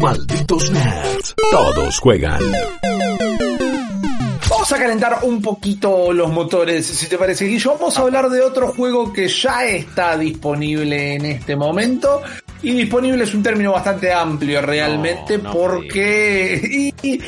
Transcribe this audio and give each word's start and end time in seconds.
Malditos 0.00 0.70
nerds. 0.70 1.34
Todos 1.50 1.98
juegan. 2.00 2.40
Vamos 4.50 4.72
a 4.72 4.76
calentar 4.78 5.18
un 5.22 5.40
poquito 5.40 6.12
los 6.12 6.30
motores, 6.30 6.86
si 6.86 7.06
te 7.06 7.16
parece, 7.16 7.44
Guillo. 7.46 7.74
Vamos 7.74 7.96
a 7.98 8.02
hablar 8.02 8.28
de 8.28 8.40
otro 8.40 8.68
juego 8.68 9.12
que 9.12 9.28
ya 9.28 9.64
está 9.64 10.16
disponible 10.18 11.14
en 11.14 11.26
este 11.26 11.54
momento. 11.56 12.22
Y 12.62 12.72
disponible 12.72 13.22
es 13.24 13.34
un 13.34 13.42
término 13.42 13.72
bastante 13.72 14.12
amplio 14.12 14.60
realmente 14.62 15.38
No, 15.38 15.44
no 15.44 15.52
porque... 15.52 16.92
y- 17.02 17.20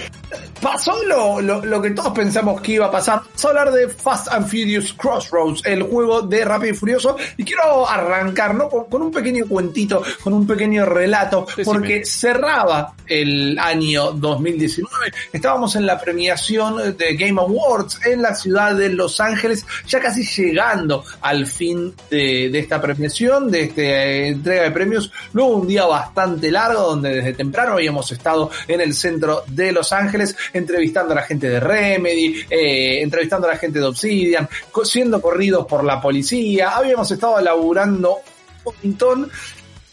pasó 0.60 1.02
lo, 1.04 1.40
lo, 1.40 1.64
lo 1.64 1.82
que 1.82 1.90
todos 1.90 2.12
pensamos 2.12 2.60
que 2.60 2.72
iba 2.72 2.86
a 2.86 2.90
pasar. 2.90 3.22
Vamos 3.24 3.44
a 3.44 3.48
hablar 3.48 3.72
de 3.72 3.88
Fast 3.88 4.28
and 4.28 4.46
Furious 4.46 4.92
Crossroads, 4.92 5.62
el 5.64 5.82
juego 5.82 6.22
de 6.22 6.44
Rápido 6.44 6.72
y 6.72 6.76
Furioso. 6.76 7.16
Y 7.36 7.44
quiero 7.44 7.88
arrancar 7.88 8.54
¿no? 8.54 8.68
con, 8.68 8.84
con 8.84 9.02
un 9.02 9.10
pequeño 9.10 9.46
cuentito, 9.48 10.02
con 10.22 10.32
un 10.32 10.46
pequeño 10.46 10.84
relato, 10.86 11.46
Decime. 11.46 11.64
porque 11.64 12.04
cerraba 12.04 12.94
el 13.06 13.58
año 13.58 14.12
2019. 14.12 14.90
Estábamos 15.32 15.74
en 15.76 15.86
la 15.86 16.00
premiación 16.00 16.96
de 16.96 17.16
Game 17.16 17.40
Awards 17.40 18.00
en 18.06 18.22
la 18.22 18.34
ciudad 18.34 18.74
de 18.74 18.90
Los 18.90 19.20
Ángeles, 19.20 19.64
ya 19.86 20.00
casi 20.00 20.24
llegando 20.24 21.04
al 21.22 21.46
fin 21.46 21.94
de, 22.10 22.50
de 22.50 22.58
esta 22.58 22.80
premiación, 22.80 23.50
de 23.50 23.62
esta 23.64 23.82
entrega 23.82 24.62
de 24.64 24.70
premios. 24.70 25.10
Luego 25.32 25.56
un 25.56 25.66
día 25.66 25.86
bastante 25.86 26.50
largo 26.50 26.82
donde 26.82 27.14
desde 27.16 27.32
temprano 27.32 27.72
habíamos 27.72 28.10
estado 28.12 28.50
en 28.68 28.80
el 28.80 28.94
centro 28.94 29.42
de 29.48 29.72
Los 29.72 29.92
Ángeles 29.92 30.19
entrevistando 30.52 31.12
a 31.12 31.16
la 31.16 31.22
gente 31.22 31.48
de 31.48 31.60
Remedy, 31.60 32.44
eh, 32.48 33.02
entrevistando 33.02 33.46
a 33.46 33.52
la 33.52 33.58
gente 33.58 33.78
de 33.78 33.84
Obsidian, 33.84 34.48
siendo 34.84 35.20
corridos 35.20 35.66
por 35.66 35.84
la 35.84 36.00
policía. 36.00 36.70
Habíamos 36.70 37.10
estado 37.10 37.40
laburando 37.40 38.18
un 38.64 38.74
montón 38.82 39.30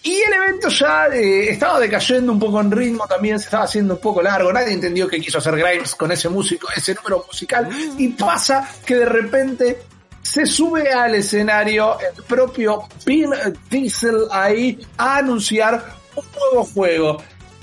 y 0.08 0.22
el 0.22 0.34
evento 0.34 0.70
ya 0.70 1.08
eh, 1.08 1.50
estaba 1.50 1.82
decayendo 1.82 2.32
un 2.32 2.40
poco 2.40 2.62
en 2.62 2.72
ritmo, 2.72 3.06
también 3.08 3.38
se 3.40 3.46
estaba 3.46 3.66
haciendo 3.66 3.96
un 3.96 4.00
poco 4.00 4.22
largo. 4.22 4.54
Nadie 4.54 4.72
entendió 4.72 5.06
qué 5.08 5.20
quiso 5.20 5.40
hacer 5.40 5.58
Grimes 5.58 5.96
con 5.96 6.10
ese 6.12 6.30
músico, 6.30 6.70
ese 6.74 6.94
número 6.94 7.26
musical. 7.28 7.68
Y 7.98 8.08
pasa 8.10 8.70
que 8.86 8.96
de 8.96 9.06
repente 9.06 9.80
se 10.22 10.46
sube 10.46 10.92
al 10.94 11.16
escenario 11.16 11.98
el 12.00 12.24
propio 12.24 12.84
Vin 13.06 13.32
Diesel 13.70 14.28
ahí 14.32 14.80
a 14.98 15.18
anunciar 15.18 15.96
un 16.16 16.26
nuevo 16.32 16.64
juego. 16.64 17.18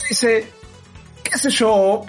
Dice, 0.07 0.47
qué 1.23 1.39
sé 1.39 1.49
yo, 1.49 2.05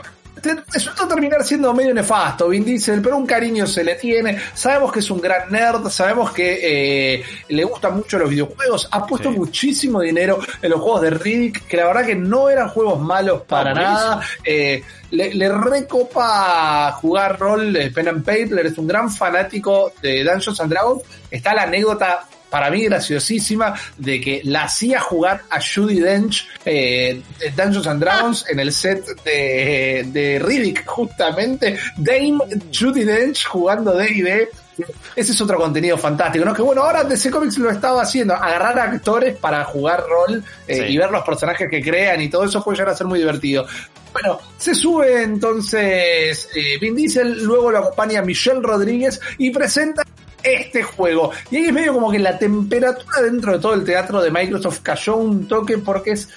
resultó 0.72 1.08
terminar 1.08 1.44
siendo 1.44 1.74
medio 1.74 1.94
nefasto 1.94 2.50
Vin 2.50 2.64
Diesel, 2.66 3.02
pero 3.02 3.18
un 3.18 3.26
cariño 3.26 3.66
se 3.66 3.84
le 3.84 3.96
tiene. 3.96 4.38
Sabemos 4.54 4.92
que 4.92 5.00
es 5.00 5.10
un 5.10 5.20
gran 5.22 5.52
nerd, 5.52 5.90
sabemos 5.90 6.32
que 6.32 7.16
eh, 7.18 7.24
le 7.50 7.64
gustan 7.64 7.96
mucho 7.96 8.18
los 8.20 8.30
videojuegos, 8.30 8.88
ha 8.92 9.06
puesto 9.06 9.32
Sí. 9.32 9.38
muchísimo 9.38 10.02
dinero 10.02 10.40
en 10.62 10.70
los 10.70 10.80
juegos 10.82 11.02
de 11.02 11.10
Riddick, 11.12 11.66
que 11.68 11.78
la 11.78 11.88
verdad 11.88 12.06
que 12.06 12.16
no 12.16 12.50
eran 12.50 12.70
juegos 12.70 13.00
malos 13.00 13.42
para 13.44 13.74
nada. 13.74 14.22
Eh, 14.44 14.84
le, 15.12 15.34
le 15.34 15.50
recopa 15.50 16.92
jugar 16.94 17.40
rol 17.40 17.72
de 17.74 17.90
Pen 17.92 18.08
and 18.10 18.26
Paper, 18.26 18.66
es 18.66 18.78
un 18.78 18.88
gran 18.88 19.10
fanático 19.12 19.94
de 20.02 20.24
Dungeons 20.24 20.60
and 20.60 20.72
Dragons. 20.72 21.02
Está 21.32 21.54
la 21.54 21.64
anécdota 21.64 22.28
para 22.56 22.72
mí 22.72 22.86
graciosísima 22.86 23.74
de 23.98 24.22
que 24.22 24.40
la 24.46 24.64
hacía 24.64 25.02
jugar 25.02 25.42
a 25.50 25.60
Judy 25.60 26.00
Dench 26.00 26.48
eh, 26.64 27.22
de 27.38 27.50
Dungeons 27.50 27.86
and 27.86 28.00
Dragons 28.00 28.46
en 28.48 28.62
el 28.62 28.72
set 28.72 29.04
de, 29.26 30.06
de 30.08 30.40
Riddick, 30.40 30.86
justamente. 30.86 31.78
Dame 31.98 32.38
Judy 32.74 33.04
Dench 33.04 33.44
jugando 33.46 33.92
D&D. 33.92 34.48
Ese 35.18 35.34
es 35.34 35.42
otro 35.42 35.58
contenido 35.58 35.98
fantástico, 35.98 36.46
¿no? 36.46 36.54
Que 36.54 36.62
bueno, 36.62 36.84
ahora 36.84 37.04
DC 37.04 37.30
Comics 37.30 37.58
lo 37.58 37.70
estaba 37.70 38.02
haciendo, 38.02 38.36
agarrar 38.36 38.80
actores 38.80 39.36
para 39.36 39.66
jugar 39.66 40.06
rol 40.08 40.42
eh, 40.66 40.76
Sí. 40.78 40.94
y 40.94 40.98
ver 40.98 41.12
los 41.12 41.26
personajes 41.26 41.70
que 41.70 41.82
crean 41.82 42.22
y 42.22 42.30
todo 42.30 42.46
eso 42.46 42.64
puede 42.64 42.78
llegar 42.78 42.94
a 42.94 42.96
ser 42.96 43.08
muy 43.08 43.20
divertido. 43.20 43.68
Bueno, 44.14 44.40
se 44.58 44.74
sube 44.74 45.24
entonces 45.24 46.48
eh, 46.56 46.78
Vin 46.80 46.96
Diesel, 46.96 47.44
luego 47.44 47.70
lo 47.70 47.80
acompaña 47.80 48.22
Michelle 48.22 48.62
Rodríguez 48.62 49.20
y 49.38 49.50
presenta 49.50 50.04
este 50.46 50.84
juego. 50.84 51.32
Y 51.50 51.58
ahí 51.58 51.66
es 51.66 51.74
medio 51.74 51.94
como 51.94 52.12
que 52.12 52.20
la 52.20 52.38
temperatura 52.38 53.22
dentro 53.22 53.54
de 53.54 53.60
todo 53.60 53.74
el 53.74 53.84
teatro 53.84 54.22
de 54.22 54.32
Microsoft 54.32 54.80
cayó 54.82 55.16
un 55.16 55.48
toque 55.48 55.78
porque 55.80 56.12
es 56.12 56.30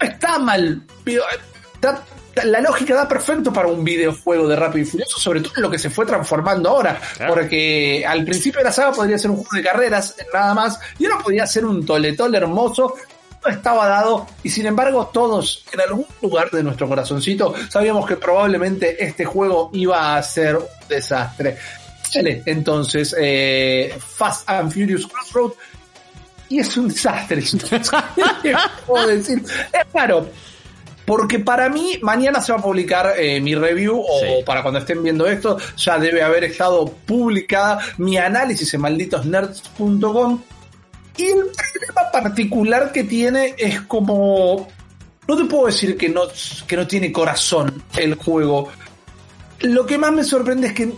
no 0.00 0.06
está 0.06 0.38
mal. 0.38 0.82
eh, 1.06 1.18
la 2.42 2.60
lógica 2.60 2.94
da 2.94 3.06
perfecto 3.06 3.52
para 3.52 3.68
un 3.68 3.84
videojuego 3.84 4.48
de 4.48 4.56
Rápido 4.56 4.82
y 4.84 4.90
Furioso, 4.90 5.18
sobre 5.18 5.40
todo 5.40 5.52
en 5.56 5.62
lo 5.62 5.70
que 5.70 5.78
se 5.78 5.90
fue 5.90 6.04
transformando 6.04 6.70
ahora. 6.70 7.00
Claro. 7.16 7.34
Porque 7.34 8.04
al 8.06 8.24
principio 8.24 8.58
de 8.58 8.64
la 8.64 8.72
saga 8.72 8.92
podría 8.92 9.18
ser 9.18 9.30
un 9.30 9.36
juego 9.36 9.56
de 9.56 9.62
carreras, 9.62 10.16
nada 10.32 10.54
más, 10.54 10.80
y 10.98 11.06
ahora 11.06 11.18
podría 11.22 11.46
ser 11.46 11.64
un 11.64 11.84
toletol 11.86 12.34
hermoso. 12.34 12.94
No 13.44 13.50
estaba 13.50 13.86
dado, 13.86 14.26
y 14.42 14.48
sin 14.48 14.64
embargo, 14.64 15.10
todos 15.12 15.66
en 15.70 15.80
algún 15.82 16.06
lugar 16.22 16.50
de 16.50 16.62
nuestro 16.62 16.88
corazoncito 16.88 17.54
sabíamos 17.68 18.06
que 18.06 18.16
probablemente 18.16 19.04
este 19.04 19.26
juego 19.26 19.68
iba 19.74 20.16
a 20.16 20.22
ser 20.22 20.56
un 20.56 20.64
desastre. 20.88 21.58
Entonces, 22.46 23.14
eh, 23.18 23.94
Fast 23.98 24.48
and 24.48 24.72
Furious 24.72 25.06
Crossroad 25.06 25.52
y 26.48 26.58
es 26.60 26.76
un 26.76 26.88
desastre. 26.88 27.42
¿Qué 28.42 28.54
puedo 28.86 29.06
decir? 29.06 29.42
Es 29.72 29.84
claro, 29.90 30.28
porque 31.06 31.38
para 31.38 31.68
mí 31.68 31.98
mañana 32.02 32.40
se 32.40 32.52
va 32.52 32.58
a 32.58 32.62
publicar 32.62 33.14
eh, 33.18 33.40
mi 33.40 33.54
review 33.54 33.98
o 33.98 34.20
Sí. 34.20 34.26
para 34.46 34.62
cuando 34.62 34.80
estén 34.80 35.02
viendo 35.02 35.26
esto 35.26 35.58
ya 35.76 35.98
debe 35.98 36.22
haber 36.22 36.44
estado 36.44 36.86
publicada 37.06 37.78
mi 37.98 38.16
análisis 38.16 38.72
en 38.74 38.80
malditosnerds.com 38.82 40.42
y 41.16 41.24
el 41.24 41.32
problema 41.46 42.10
particular 42.12 42.90
que 42.92 43.04
tiene 43.04 43.54
es 43.56 43.82
como 43.82 44.68
no 45.28 45.36
te 45.36 45.44
puedo 45.44 45.66
decir 45.66 45.96
que 45.96 46.08
no 46.08 46.22
que 46.66 46.76
no 46.76 46.86
tiene 46.86 47.10
corazón 47.12 47.82
el 47.96 48.14
juego. 48.16 48.68
Lo 49.60 49.86
que 49.86 49.96
más 49.96 50.12
me 50.12 50.24
sorprende 50.24 50.66
es 50.68 50.72
que 50.74 50.92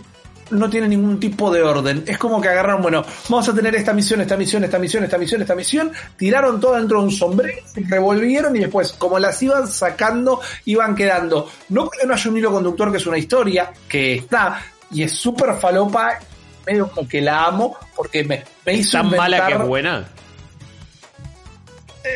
no 0.51 0.69
tiene 0.69 0.87
ningún 0.87 1.19
tipo 1.19 1.51
de 1.51 1.61
orden. 1.61 2.03
Es 2.07 2.17
como 2.17 2.39
que 2.41 2.47
agarraron, 2.49 2.81
bueno, 2.81 3.03
vamos 3.29 3.47
a 3.49 3.53
tener 3.53 3.75
esta 3.75 3.93
misión, 3.93 4.21
esta 4.21 4.37
misión, 4.37 4.63
esta 4.63 4.79
misión, 4.79 5.03
esta 5.03 5.17
misión, 5.17 5.41
esta 5.41 5.55
misión, 5.55 5.91
tiraron 6.17 6.59
todo 6.59 6.75
dentro 6.75 6.99
de 6.99 7.05
un 7.05 7.11
sombrero, 7.11 7.59
revolvieron 7.75 8.55
y 8.55 8.59
después, 8.59 8.93
como 8.93 9.19
las 9.19 9.41
iban 9.43 9.67
sacando, 9.67 10.41
iban 10.65 10.95
quedando. 10.95 11.49
No 11.69 11.85
porque 11.85 12.05
no 12.05 12.13
haya 12.13 12.29
un 12.29 12.37
hilo 12.37 12.51
conductor 12.51 12.91
que 12.91 12.97
es 12.97 13.07
una 13.07 13.17
historia, 13.17 13.71
que 13.87 14.15
está, 14.15 14.61
y 14.91 15.03
es 15.03 15.11
súper 15.13 15.55
falopa, 15.55 16.19
medio 16.65 16.89
como 16.89 17.07
que 17.07 17.21
la 17.21 17.45
amo, 17.45 17.77
porque 17.95 18.23
me, 18.23 18.43
me 18.65 18.73
hizo 18.73 18.97
Tan 18.97 19.09
mala 19.11 19.47
que 19.47 19.53
es 19.53 19.59
buena. 19.67 20.07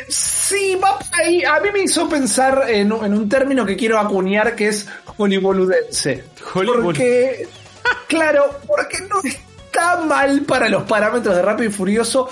Sí, 0.08 0.78
va 0.82 0.98
ahí. 1.12 1.44
A 1.44 1.60
mí 1.60 1.70
me 1.74 1.82
hizo 1.84 2.08
pensar 2.08 2.64
en, 2.70 2.92
un- 2.94 3.04
en 3.06 3.14
un 3.14 3.28
término 3.28 3.66
que 3.66 3.76
quiero 3.76 4.00
acuñar 4.00 4.56
que 4.56 4.70
es 4.70 4.88
hollywoodense. 5.18 6.24
Hollywood. 6.54 6.84
Porque, 6.84 7.48
claro, 8.08 8.60
porque 8.68 8.98
no 9.10 9.20
está 9.24 9.98
mal 10.02 10.42
para 10.42 10.70
los 10.70 10.84
parámetros 10.84 11.36
de 11.36 11.42
Rápido 11.42 11.70
y 11.70 11.74
Furioso. 11.74 12.30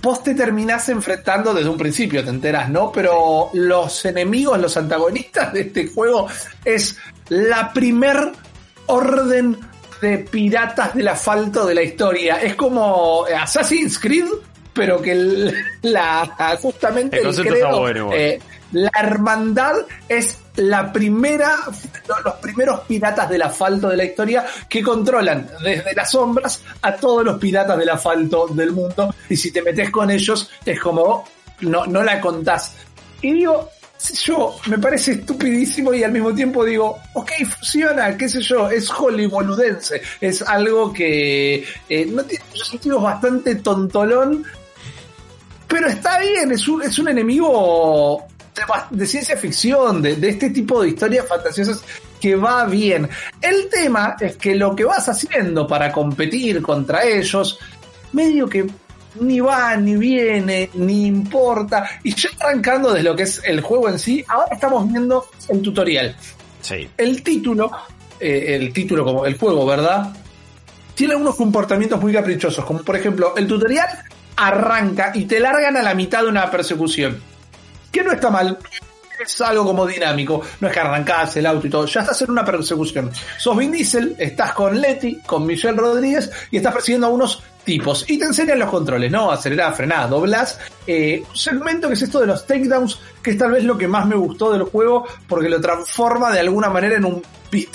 Vos 0.00 0.22
te 0.22 0.34
terminás 0.34 0.88
enfrentando 0.90 1.52
desde 1.52 1.68
un 1.68 1.76
principio, 1.76 2.22
te 2.22 2.30
enteras, 2.30 2.68
¿no? 2.68 2.92
Pero 2.92 3.50
los 3.54 4.04
enemigos, 4.04 4.58
los 4.60 4.76
antagonistas 4.76 5.52
de 5.52 5.62
este 5.62 5.88
juego 5.88 6.28
es 6.64 6.96
la 7.30 7.72
primer 7.72 8.30
orden 8.86 9.58
de 10.00 10.18
piratas 10.18 10.94
del 10.94 11.08
asfalto 11.08 11.66
de 11.66 11.74
la 11.74 11.82
historia. 11.82 12.36
Es 12.40 12.54
como 12.54 13.24
Assassin's 13.26 13.98
Creed, 13.98 14.26
pero 14.72 15.02
que 15.02 15.12
el- 15.12 15.54
la 15.82 16.56
justamente 16.62 17.16
El 17.16 17.20
el, 17.22 17.26
concepto 17.26 17.50
credo, 17.52 17.66
está 17.66 17.78
bueno, 17.80 18.10
eh, 18.12 18.38
la 18.72 18.90
hermandad 18.98 19.76
es 20.08 20.36
la 20.56 20.92
primera, 20.92 21.56
lo- 22.08 22.20
los 22.22 22.34
primeros 22.34 22.80
piratas 22.80 23.28
del 23.30 23.42
asfalto 23.42 23.88
de 23.88 23.96
la 23.96 24.04
historia 24.04 24.44
que 24.68 24.82
controlan 24.82 25.48
desde 25.62 25.94
las 25.94 26.10
sombras 26.10 26.60
a 26.82 26.94
todos 26.96 27.24
los 27.24 27.38
piratas 27.38 27.78
del 27.78 27.88
asfalto 27.90 28.46
del 28.48 28.72
mundo. 28.72 29.14
Y 29.28 29.36
si 29.36 29.50
te 29.52 29.62
metes 29.62 29.90
con 29.90 30.10
ellos, 30.10 30.50
es 30.64 30.80
como 30.80 31.24
no, 31.60 31.86
no 31.86 32.02
la 32.02 32.20
contás. 32.20 32.74
Y 33.22 33.32
digo, 33.32 33.68
yo, 34.24 34.56
me 34.66 34.78
parece 34.78 35.12
estupidísimo 35.12 35.92
y 35.94 36.04
al 36.04 36.12
mismo 36.12 36.32
tiempo 36.34 36.64
digo, 36.64 36.98
ok, 37.14 37.32
funciona, 37.56 38.16
qué 38.16 38.28
sé 38.28 38.40
yo, 38.42 38.70
es 38.70 38.88
hollywoodense, 38.90 40.00
es 40.20 40.42
algo 40.42 40.92
que 40.92 41.64
eh, 41.88 42.06
no 42.06 42.22
tiene 42.24 42.44
muchos 42.50 42.68
sentidos 42.68 43.02
bastante 43.02 43.56
tontolón, 43.56 44.44
pero 45.66 45.88
está 45.88 46.20
bien, 46.20 46.52
es 46.52 46.66
un, 46.68 46.82
es 46.82 46.96
un 47.00 47.08
enemigo 47.08 48.24
de, 48.90 49.06
ciencia 49.06 49.36
ficción, 49.36 50.02
de, 50.02 50.16
de 50.16 50.28
este 50.28 50.50
tipo 50.50 50.82
de 50.82 50.90
historias 50.90 51.26
fantasiosas 51.26 51.82
que 52.20 52.36
va 52.36 52.64
bien. 52.66 53.08
El 53.40 53.68
tema 53.68 54.16
es 54.20 54.36
que 54.36 54.54
lo 54.54 54.74
que 54.74 54.84
vas 54.84 55.08
haciendo 55.08 55.66
para 55.66 55.92
competir 55.92 56.62
contra 56.62 57.04
ellos, 57.04 57.58
medio 58.12 58.48
que 58.48 58.66
ni 59.20 59.40
va, 59.40 59.76
ni 59.76 59.96
viene, 59.96 60.70
ni 60.74 61.06
importa. 61.06 61.88
Y 62.02 62.14
ya 62.14 62.30
arrancando 62.40 62.92
desde 62.92 63.08
lo 63.08 63.16
que 63.16 63.24
es 63.24 63.40
el 63.44 63.60
juego 63.60 63.88
en 63.88 63.98
sí, 63.98 64.24
ahora 64.28 64.54
estamos 64.54 64.88
viendo 64.88 65.26
el 65.48 65.62
tutorial. 65.62 66.16
Sí. 66.60 66.88
El 66.96 67.22
título, 67.22 67.70
eh, 68.20 68.56
el 68.60 68.72
título 68.72 69.04
como 69.04 69.26
el 69.26 69.38
juego, 69.38 69.64
¿verdad? 69.66 70.12
Tiene 70.94 71.14
algunos 71.14 71.36
comportamientos 71.36 72.00
muy 72.00 72.12
caprichosos, 72.12 72.64
como 72.64 72.82
por 72.82 72.96
ejemplo, 72.96 73.34
el 73.36 73.46
tutorial 73.46 73.88
arranca 74.36 75.12
y 75.14 75.24
te 75.24 75.40
largan 75.40 75.76
a 75.76 75.82
la 75.82 75.94
mitad 75.94 76.22
de 76.22 76.28
una 76.28 76.50
persecución. 76.50 77.20
Que 77.90 78.02
no 78.02 78.12
está 78.12 78.30
mal, 78.30 78.58
es 79.20 79.40
algo 79.40 79.64
como 79.64 79.86
dinámico. 79.86 80.42
No 80.60 80.68
es 80.68 80.74
que 80.74 80.80
arrancás 80.80 81.36
el 81.36 81.46
auto 81.46 81.66
y 81.66 81.70
todo. 81.70 81.86
Ya 81.86 82.00
estás 82.00 82.22
en 82.22 82.30
una 82.30 82.44
persecución. 82.44 83.10
Sos 83.36 83.56
Vin 83.56 83.72
Diesel, 83.72 84.14
estás 84.18 84.52
con 84.52 84.80
Letty, 84.80 85.20
con 85.26 85.46
Michelle 85.46 85.76
Rodríguez 85.76 86.30
y 86.50 86.58
estás 86.58 86.72
persiguiendo 86.72 87.08
a 87.08 87.10
unos 87.10 87.42
tipos. 87.64 88.04
Y 88.08 88.18
te 88.18 88.26
enseñan 88.26 88.58
los 88.58 88.70
controles, 88.70 89.10
¿no? 89.10 89.30
Acelerar, 89.30 89.74
frenar, 89.74 90.08
doblas. 90.08 90.58
Eh, 90.86 91.22
un 91.28 91.36
segmento 91.36 91.88
que 91.88 91.94
es 91.94 92.02
esto 92.02 92.20
de 92.20 92.26
los 92.26 92.46
takedowns, 92.46 92.98
que 93.22 93.32
es 93.32 93.38
tal 93.38 93.52
vez 93.52 93.64
lo 93.64 93.76
que 93.76 93.88
más 93.88 94.06
me 94.06 94.16
gustó 94.16 94.52
del 94.52 94.62
juego, 94.62 95.06
porque 95.26 95.48
lo 95.48 95.60
transforma 95.60 96.32
de 96.32 96.40
alguna 96.40 96.70
manera 96.70 96.96
en 96.96 97.04
un 97.04 97.22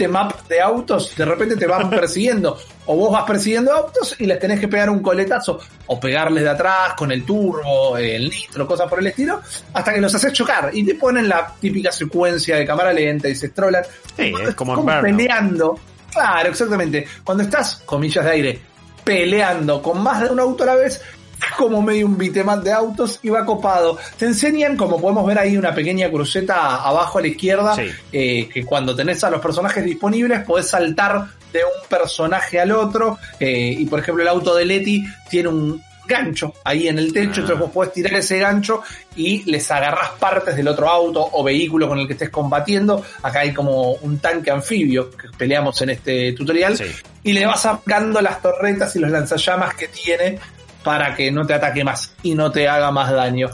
map 0.10 0.48
de 0.48 0.62
autos. 0.62 1.16
De 1.16 1.26
repente 1.26 1.56
te 1.56 1.68
van 1.68 1.90
persiguiendo. 1.90 2.58
O 2.86 2.96
vos 2.98 3.12
vas 3.14 3.24
persiguiendo 3.24 3.72
autos 3.72 4.16
y 4.20 4.26
les 4.26 4.38
tenés 4.40 4.60
que 4.60 4.68
pegar 4.68 4.90
un 4.90 5.02
coletazo. 5.02 5.60
O 5.88 6.00
pegarles 6.00 6.44
de 6.44 6.50
atrás 6.50 6.94
con 6.98 7.12
el 7.12 7.24
turbo, 7.26 7.98
el 7.98 8.30
nitro, 8.30 8.68
cosas 8.68 8.90
por 8.90 9.00
el 9.00 9.08
estilo. 9.08 9.42
Hasta 9.74 9.94
que 9.94 10.02
los 10.02 10.14
haces 10.14 10.34
chocar. 10.34 10.70
Y 10.74 10.84
te 10.86 10.96
ponen 10.96 11.30
la 11.30 11.54
típica 11.62 11.92
secuencia 11.92 12.58
de 12.58 12.66
cámara 12.66 12.92
lenta 12.92 13.30
y 13.30 13.36
se 13.36 13.48
estrolan. 13.48 13.84
Sí, 14.18 14.34
es 14.48 14.56
como 14.56 14.76
como 14.76 14.92
peleando. 15.02 15.80
Claro, 16.12 16.50
exactamente. 16.50 17.08
Cuando 17.24 17.44
estás, 17.44 17.82
comillas 17.86 18.24
de 18.26 18.32
aire, 18.32 18.62
peleando 19.04 19.82
con 19.82 20.02
más 20.02 20.22
de 20.22 20.30
un 20.30 20.40
auto 20.40 20.64
a 20.64 20.68
la 20.68 20.76
vez, 20.76 20.96
es 20.96 21.52
como 21.58 21.82
medio 21.82 22.06
un 22.06 22.18
bitemat 22.18 22.64
de 22.64 22.72
autos 22.72 23.20
y 23.24 23.30
va 23.30 23.46
copado. 23.46 23.98
Te 24.18 24.26
enseñan, 24.26 24.78
como 24.78 25.00
podemos 25.00 25.26
ver 25.26 25.40
ahí, 25.40 25.58
una 25.58 25.74
pequeña 25.74 26.10
cruceta 26.10 26.76
abajo 26.84 27.20
a 27.20 27.22
la 27.22 27.28
izquierda, 27.28 27.76
Sí. 27.76 27.90
eh, 28.12 28.50
que 28.52 28.64
cuando 28.66 28.96
tenés 28.96 29.24
a 29.24 29.30
los 29.30 29.42
personajes 29.42 29.84
disponibles 29.84 30.42
podés 30.44 30.68
saltar 30.70 31.26
de 31.54 31.64
un 31.64 31.88
personaje 31.88 32.60
al 32.60 32.72
otro. 32.72 33.18
eh, 33.40 33.76
y 33.78 33.86
por 33.86 34.00
ejemplo, 34.00 34.22
el 34.24 34.28
auto 34.30 34.54
de 34.56 34.66
Leti 34.66 35.06
tiene 35.30 35.48
un 35.50 35.82
gancho 36.06 36.54
ahí 36.66 36.90
en 36.90 36.98
el 37.00 37.14
techo, 37.14 37.30
Ah. 37.32 37.40
entonces 37.44 37.60
vos 37.60 37.72
podés 37.72 37.94
tirar 37.94 38.14
ese 38.16 38.38
gancho 38.40 38.82
y 39.16 39.50
les 39.50 39.72
agarrás 39.72 40.10
partes 40.20 40.54
del 40.58 40.68
otro 40.68 40.90
auto 40.90 41.26
o 41.32 41.44
vehículo 41.46 41.88
con 41.88 41.98
el 41.98 42.08
que 42.08 42.14
estés 42.14 42.30
combatiendo. 42.30 43.02
Acá 43.22 43.40
hay 43.40 43.54
como 43.54 43.94
un 43.94 44.20
tanque 44.20 44.52
anfibio 44.52 45.10
que 45.12 45.30
peleamos 45.38 45.82
en 45.82 45.92
este 45.92 46.34
tutorial 46.34 46.76
Sí. 46.78 46.84
y 47.24 47.32
le 47.32 47.46
vas 47.46 47.62
sacando 47.62 48.20
las 48.22 48.42
torretas 48.42 48.94
y 48.98 49.00
los 49.00 49.12
lanzallamas 49.12 49.76
que 49.76 49.88
tiene 49.88 50.40
para 50.84 51.16
que 51.16 51.32
no 51.32 51.46
te 51.48 51.54
ataque 51.54 51.86
más 51.86 52.14
y 52.22 52.36
no 52.36 52.52
te 52.52 52.68
haga 52.68 52.92
más 52.92 53.10
daño. 53.10 53.50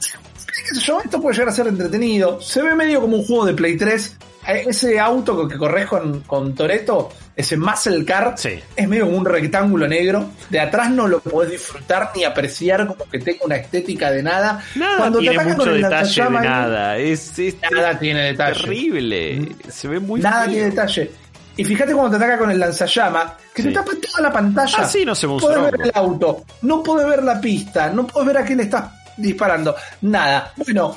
¿Qué 0.00 0.74
sé 0.76 0.80
yo? 0.80 1.00
Esto 1.04 1.20
puede 1.20 1.34
llegar 1.34 1.48
a 1.50 1.52
ser 1.52 1.66
entretenido. 1.66 2.40
Se 2.40 2.62
ve 2.62 2.74
medio 2.74 3.02
como 3.02 3.18
un 3.18 3.24
juego 3.26 3.44
de 3.44 3.52
Play 3.54 3.76
3. 3.76 4.16
Eh, 4.48 4.64
Ese 4.68 4.98
auto 4.98 5.46
que 5.46 5.56
corres 5.58 5.86
con, 5.86 6.20
con 6.20 6.54
Toreto, 6.54 7.10
ese 7.36 7.56
Muscle 7.56 8.04
Car, 8.04 8.34
Sí. 8.36 8.60
es 8.76 8.88
medio 8.88 9.06
como 9.06 9.18
un 9.18 9.24
rectángulo 9.24 9.88
negro. 9.88 10.30
De 10.50 10.60
atrás 10.60 10.90
no 10.90 11.08
lo 11.08 11.20
podés 11.20 11.50
disfrutar 11.52 12.10
ni 12.14 12.24
apreciar 12.24 12.86
como 12.86 13.04
que 13.10 13.18
tenga 13.18 13.44
una 13.44 13.56
estética 13.56 14.10
de 14.10 14.22
nada. 14.22 14.62
Nada 14.76 15.10
te 15.10 15.18
tiene 15.18 15.34
atacan 15.36 15.52
mucho 15.52 15.64
con 15.64 15.74
el 15.76 15.82
detalle 15.82 16.22
de 16.24 16.30
nada. 16.30 16.96
Es, 16.98 17.38
es 17.38 17.56
Nada 17.72 17.98
tiene 17.98 18.22
detalle. 18.22 18.60
terrible. 18.60 19.48
Se 19.68 19.88
ve 19.88 19.98
muy 20.00 20.20
Nada 20.20 20.42
feo. 20.44 20.50
tiene 20.52 20.70
detalle. 20.70 21.10
Y 21.56 21.64
fíjate 21.64 21.92
cuando 21.94 22.16
te 22.18 22.24
ataca 22.24 22.38
con 22.38 22.50
el 22.50 22.58
lanzallama, 22.58 23.36
que 23.54 23.62
Sí. 23.62 23.68
te 23.68 23.74
tapa 23.74 23.92
toda 24.00 24.22
la 24.28 24.32
pantalla. 24.32 24.76
Ah, 24.78 24.84
sí, 24.88 25.04
no 25.04 25.14
se 25.14 25.26
un 25.26 25.38
Podés 25.38 25.62
ver 25.62 25.80
el 25.84 25.90
auto, 25.94 26.44
no 26.62 26.82
podés 26.82 27.06
ver 27.06 27.22
la 27.22 27.40
pista, 27.40 27.90
no 27.90 28.06
podés 28.06 28.26
ver 28.28 28.38
a 28.38 28.44
quién 28.44 28.58
le 28.58 28.64
estás 28.64 28.84
disparando, 29.16 29.76
nada. 30.02 30.52
Bueno, 30.56 30.96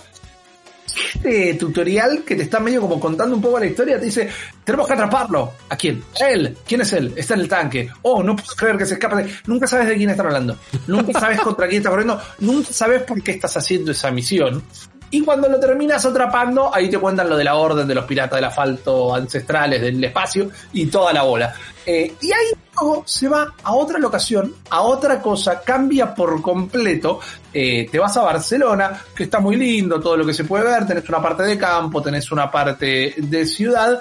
este 0.96 1.54
tutorial 1.56 2.24
que 2.24 2.36
te 2.36 2.44
está 2.44 2.60
medio 2.60 2.82
como 2.82 3.00
contando 3.00 3.36
un 3.36 3.42
poco 3.42 3.60
la 3.60 3.66
historia, 3.66 4.00
te 4.00 4.06
dice, 4.06 4.30
tenemos 4.64 4.88
que 4.88 4.94
atraparlo. 4.94 5.54
¿A 5.70 5.76
quién? 5.76 6.04
A 6.22 6.30
él. 6.30 6.58
¿Quién 6.66 6.82
es 6.82 6.94
él? 6.94 7.14
Está 7.16 7.34
en 7.34 7.42
el 7.42 7.50
tanque. 7.50 7.90
Oh, 8.04 8.24
no 8.24 8.36
puedo 8.36 8.56
creer 8.56 8.78
que 8.78 8.86
se 8.86 8.94
escapa. 8.94 9.18
de-". 9.18 9.30
Nunca 9.46 9.68
sabes 9.68 9.88
de 9.88 9.96
quién 9.96 10.10
están 10.10 10.28
hablando. 10.28 10.58
Nunca 10.88 11.20
sabes 11.20 11.40
contra 11.42 11.68
quién 11.68 11.80
estás 11.80 11.92
corriendo. 11.92 12.22
Nunca 12.40 12.72
sabes 12.72 13.04
por 13.04 13.22
qué 13.22 13.32
estás 13.32 13.56
haciendo 13.58 13.92
esa 13.92 14.12
misión. 14.12 14.64
Y 15.10 15.22
cuando 15.22 15.48
lo 15.48 15.60
terminas 15.60 16.06
atrapando, 16.06 16.74
ahí 16.74 16.90
te 16.90 16.98
cuentan 16.98 17.30
lo 17.30 17.38
de 17.38 17.44
la 17.44 17.56
orden 17.56 17.88
de 17.88 17.96
los 17.96 18.06
piratas 18.06 18.38
del 18.38 18.46
asfalto 18.46 19.16
ancestrales 19.16 19.82
del 19.82 20.04
espacio 20.04 20.50
y 20.74 20.88
toda 20.88 21.14
la 21.14 21.24
bola. 21.24 21.54
Eh, 21.86 22.14
y 22.22 22.32
ahí 22.32 22.48
luego 22.76 23.04
se 23.06 23.30
va 23.30 23.54
a 23.64 23.74
otra 23.74 23.98
locación, 24.00 24.54
a 24.70 24.82
otra 24.82 25.22
cosa, 25.22 25.62
cambia 25.62 26.14
por 26.14 26.42
completo. 26.42 27.22
Eh, 27.54 27.88
te 27.90 27.98
vas 27.98 28.18
a 28.18 28.24
Barcelona, 28.24 29.02
que 29.16 29.24
está 29.24 29.40
muy 29.40 29.56
lindo, 29.56 30.00
todo 30.00 30.18
lo 30.18 30.26
que 30.26 30.34
se 30.34 30.44
puede 30.44 30.66
ver. 30.66 30.86
Tenés 30.86 31.08
una 31.08 31.22
parte 31.22 31.44
de 31.44 31.58
campo, 31.58 32.02
tenés 32.02 32.30
una 32.32 32.52
parte 32.52 33.16
de 33.16 33.46
ciudad. 33.46 34.00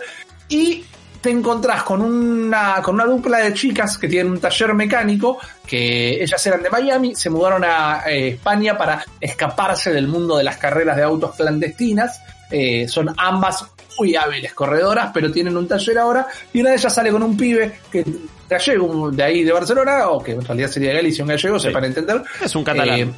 Y 0.49 0.85
te 1.27 1.33
encontrás 1.33 1.83
con 1.83 2.03
una, 2.03 2.81
con 2.81 2.95
una 2.95 3.05
dupla 3.05 3.39
de 3.39 3.53
chicas 3.53 3.99
que 3.99 4.07
tienen 4.07 4.31
un 4.31 4.39
taller 4.39 4.73
mecánico, 4.75 5.39
que 5.67 6.23
ellas 6.23 6.47
eran 6.47 6.63
de 6.63 6.71
Miami, 6.71 7.17
se 7.17 7.31
mudaron 7.31 7.65
a 7.65 8.05
eh, 8.07 8.29
España 8.29 8.79
para 8.79 9.05
escaparse 9.21 9.93
del 9.93 10.07
mundo 10.07 10.37
de 10.37 10.45
las 10.45 10.57
carreras 10.57 10.97
de 10.97 11.03
autos 11.03 11.35
clandestinas. 11.35 12.23
Eh, 12.49 12.87
son 12.87 13.13
ambas 13.17 13.67
muy 13.99 14.15
hábiles 14.15 14.55
corredoras, 14.55 15.11
pero 15.13 15.33
tienen 15.33 15.57
un 15.57 15.67
taller 15.67 15.99
ahora, 15.99 16.29
y 16.53 16.61
una 16.61 16.71
de 16.71 16.77
ellas 16.77 16.95
sale 16.95 17.11
con 17.11 17.25
un 17.25 17.37
pibe 17.37 17.81
que 17.91 18.05
gallego 18.49 19.11
de 19.11 19.23
ahí 19.25 19.43
de 19.43 19.51
Barcelona, 19.51 20.07
o 20.11 20.23
que 20.23 20.31
en 20.31 20.45
realidad 20.45 20.69
sería 20.71 20.93
Galicia, 20.93 21.25
un 21.25 21.31
gallego, 21.31 21.59
Sí. 21.59 21.67
sepan 21.67 21.87
entender. 21.87 22.23
Es 22.41 22.55
un 22.55 22.63
catalán. 22.63 23.01
Eh, 23.01 23.11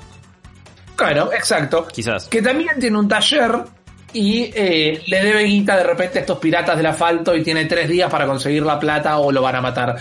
claro, 0.96 1.30
exacto 1.30 1.86
Quizás. 1.92 2.26
que 2.28 2.40
también 2.40 2.80
tiene 2.80 2.98
un 2.98 3.06
taller 3.06 3.52
y 4.18 4.50
eh, 4.54 5.02
le 5.06 5.22
debe 5.22 5.44
guita 5.44 5.76
de 5.76 5.84
repente 5.84 6.18
a 6.18 6.20
estos 6.22 6.38
piratas 6.38 6.76
del 6.76 6.86
asfalto 6.86 7.34
y 7.36 7.42
tiene 7.42 7.66
tres 7.66 7.88
días 7.88 8.10
para 8.10 8.26
conseguir 8.26 8.62
la 8.64 8.78
plata 8.78 9.18
o 9.18 9.30
lo 9.30 9.40
van 9.42 9.56
a 9.56 9.60
matar. 9.60 9.96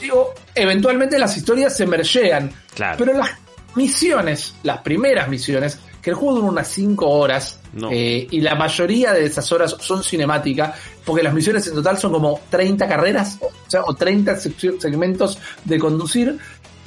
Digo, 0.00 0.32
eventualmente 0.54 1.18
las 1.18 1.36
historias 1.36 1.76
se 1.76 1.86
mergean, 1.86 2.50
Claro. 2.74 2.96
pero 2.98 3.12
las 3.12 3.30
misiones, 3.74 4.54
las 4.62 4.78
primeras 4.82 5.28
misiones, 5.28 5.78
que 6.02 6.10
el 6.10 6.16
juego 6.16 6.36
dura 6.36 6.48
unas 6.48 6.68
5 6.68 7.06
horas 7.08 7.60
No. 7.74 7.90
eh, 7.92 8.26
y 8.30 8.40
la 8.40 8.54
mayoría 8.54 9.12
de 9.12 9.26
esas 9.26 9.52
horas 9.52 9.76
son 9.80 10.02
cinemáticas, 10.02 10.74
porque 11.04 11.22
las 11.22 11.34
misiones 11.34 11.66
en 11.66 11.74
total 11.74 11.98
son 11.98 12.12
como 12.12 12.40
30 12.50 12.88
carreras, 12.88 13.36
o 13.40 13.50
sea, 13.68 13.82
o 13.84 13.94
30 13.94 14.34
sec- 14.36 14.80
segmentos 14.80 15.38
de 15.64 15.78
conducir. 15.78 16.38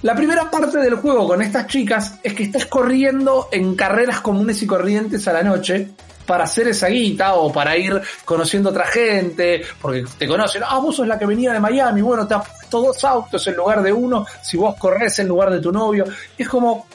La 0.01 0.15
primera 0.15 0.49
parte 0.51 0.79
del 0.79 0.95
juego 0.95 1.27
con 1.27 1.41
estas 1.41 1.67
chicas 1.67 2.15
es 2.23 2.33
que 2.33 2.43
estás 2.43 2.65
corriendo 2.65 3.47
en 3.51 3.75
carreras 3.75 4.19
comunes 4.19 4.61
y 4.61 4.67
corrientes 4.67 5.25
a 5.27 5.33
la 5.33 5.43
noche 5.43 5.89
para 6.25 6.45
hacer 6.45 6.67
esa 6.67 6.87
guita 6.87 7.35
o 7.35 7.51
para 7.51 7.77
ir 7.77 8.01
conociendo 8.25 8.69
otra 8.69 8.85
gente, 8.85 9.61
porque 9.81 10.05
te 10.17 10.27
conocen, 10.27 10.63
ah, 10.65 10.79
vos 10.79 10.95
sos 10.95 11.07
la 11.07 11.17
que 11.17 11.25
venía 11.25 11.53
de 11.53 11.59
Miami, 11.59 12.01
bueno, 12.01 12.27
te 12.27 12.33
has 12.35 12.47
puesto 12.47 12.81
dos 12.81 13.03
autos 13.03 13.45
en 13.47 13.55
lugar 13.55 13.81
de 13.81 13.91
uno, 13.91 14.25
si 14.41 14.57
vos 14.57 14.75
corres 14.77 15.19
en 15.19 15.27
lugar 15.27 15.51
de 15.51 15.59
tu 15.59 15.71
novio. 15.71 16.05
Es 16.37 16.47
como, 16.47 16.87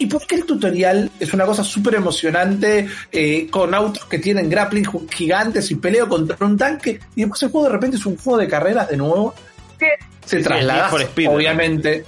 ¿Y 0.00 0.06
por 0.06 0.26
qué 0.26 0.36
el 0.36 0.46
tutorial 0.46 1.10
es 1.20 1.34
una 1.34 1.44
cosa 1.44 1.62
súper 1.62 1.96
emocionante 1.96 2.88
eh, 3.12 3.48
con 3.50 3.74
autos 3.74 4.06
que 4.06 4.18
tienen 4.18 4.48
grappling 4.48 4.86
gigantes 5.10 5.70
y 5.70 5.74
peleo 5.74 6.08
contra 6.08 6.38
un 6.40 6.56
tanque? 6.56 6.98
Y 7.14 7.20
después 7.20 7.42
el 7.42 7.50
juego 7.50 7.66
de 7.66 7.72
repente 7.74 7.96
es 7.98 8.06
un 8.06 8.16
juego 8.16 8.38
de 8.38 8.48
carreras 8.48 8.88
de 8.88 8.96
nuevo 8.96 9.34
que 9.78 9.88
Sí, 10.24 10.42
te 10.42 10.60
sí, 10.60 11.24
¿no? 11.24 11.32
obviamente. 11.32 12.04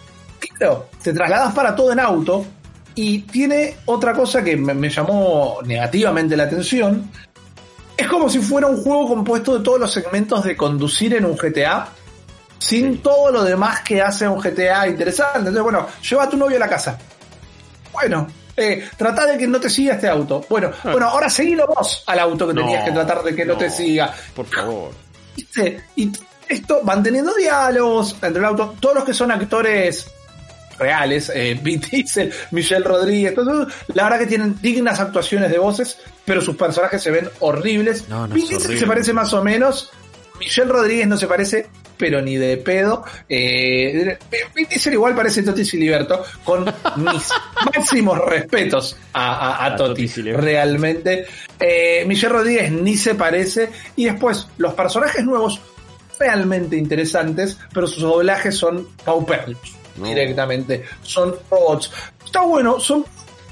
Claro, 0.56 0.88
te 1.02 1.12
trasladas 1.12 1.52
para 1.52 1.76
todo 1.76 1.92
en 1.92 2.00
auto 2.00 2.46
y 2.94 3.20
tiene 3.20 3.76
otra 3.87 4.12
cosa 4.12 4.42
que 4.42 4.56
me, 4.56 4.75
me 4.75 4.90
llamó 4.90 5.58
negativamente 5.64 6.37
la 6.37 6.44
atención. 6.44 7.11
Es 7.96 8.06
como 8.08 8.28
si 8.28 8.40
fuera 8.40 8.66
un 8.66 8.82
juego 8.82 9.08
compuesto 9.08 9.58
de 9.58 9.64
todos 9.64 9.78
los 9.80 9.92
segmentos 9.92 10.44
de 10.44 10.56
conducir 10.56 11.14
en 11.14 11.25
un 11.25 11.37
GTA, 11.37 11.88
sin 12.58 12.99
todo 12.99 13.30
lo 13.30 13.44
demás 13.44 13.80
que 13.82 14.00
hace 14.00 14.26
un 14.26 14.40
GTA 14.40 14.88
interesante. 14.88 15.38
Entonces, 15.38 15.62
bueno, 15.62 15.87
lleva 16.08 16.25
a 16.25 16.28
tu 16.28 16.37
novio 16.37 16.56
a 16.56 16.61
la 16.61 16.68
casa. 16.68 16.99
Bueno, 17.92 18.26
eh, 18.56 18.88
trata 18.96 19.26
de 19.26 19.38
que 19.38 19.46
no 19.46 19.61
te 19.61 19.70
siga 19.70 19.94
este 19.94 20.08
auto. 20.08 20.44
Bueno, 20.49 20.70
bueno, 20.84 21.06
ahora 21.08 21.28
seguilo 21.28 21.66
vos 21.66 22.02
al 22.06 22.18
auto 22.18 22.46
que 22.46 22.52
Ah. 22.52 22.54
No, 22.54 22.62
tenías 22.62 22.84
que 22.84 22.92
tratar 22.92 23.22
de 23.22 23.34
que 23.34 23.44
no, 23.44 23.54
no. 23.54 23.58
te 23.58 23.70
siga. 23.70 24.12
Por 24.34 24.46
favor. 24.46 24.90
¿Viste? 25.37 25.84
Y 25.96 26.11
esto 26.49 26.80
van 26.82 27.02
teniendo 27.02 27.32
diálogos 27.34 28.16
entre 28.22 28.40
el 28.40 28.44
auto. 28.44 28.75
Todos 28.80 28.96
los 28.96 29.04
que 29.04 29.14
son 29.14 29.30
actores 29.30 30.06
reales, 30.82 31.30
eh, 31.34 31.58
Vin 31.62 31.80
Diesel, 31.80 32.32
Michelle 32.50 32.84
Rodríguez, 32.84 33.34
todo 33.34 33.66
la 33.94 34.04
verdad 34.04 34.18
que 34.18 34.26
tienen 34.26 34.56
dignas 34.60 35.00
actuaciones 35.00 35.50
de 35.50 35.58
voces, 35.58 35.98
pero 36.24 36.40
sus 36.40 36.56
personajes 36.56 37.02
se 37.02 37.10
ven 37.10 37.28
horribles. 37.40 38.08
No, 38.08 38.26
no, 38.26 38.34
Vin 38.34 38.44
es 38.44 38.48
Diesel 38.50 38.66
horrible. 38.66 38.80
se 38.80 38.86
parece 38.86 39.12
más 39.12 39.32
o 39.32 39.42
menos. 39.42 39.90
Michelle 40.38 40.70
Rodríguez 40.72 41.06
no 41.06 41.16
se 41.16 41.26
parece 41.28 41.68
pero 42.02 42.20
ni 42.20 42.36
de 42.36 42.56
pedo. 42.56 43.04
Eh, 43.28 44.18
Vin 44.56 44.66
Diesel 44.68 44.94
igual 44.94 45.14
parece 45.14 45.44
Toti 45.44 45.64
Siliberto, 45.64 46.24
con 46.42 46.64
mis 46.96 47.28
máximos 47.64 48.18
respetos 48.18 48.96
a, 49.12 49.66
a, 49.66 49.66
a 49.66 49.76
realmente. 50.36 51.26
Eh, 51.60 52.04
Michelle 52.04 52.32
Rodríguez 52.32 52.72
ni 52.72 52.96
se 52.96 53.14
parece. 53.14 53.70
Y 53.94 54.06
después, 54.06 54.48
los 54.58 54.74
personajes 54.74 55.24
nuevos 55.24 55.60
realmente 56.18 56.76
interesantes, 56.76 57.56
pero 57.72 57.86
sus 57.86 58.02
doblajes 58.02 58.56
son 58.56 58.88
pauperos 59.04 59.56
No. 59.96 60.06
directamente. 60.06 60.84
Son 61.02 61.34
robots. 61.50 61.90
Está 62.25 62.42
bueno, 62.42 62.80
son 62.80 63.04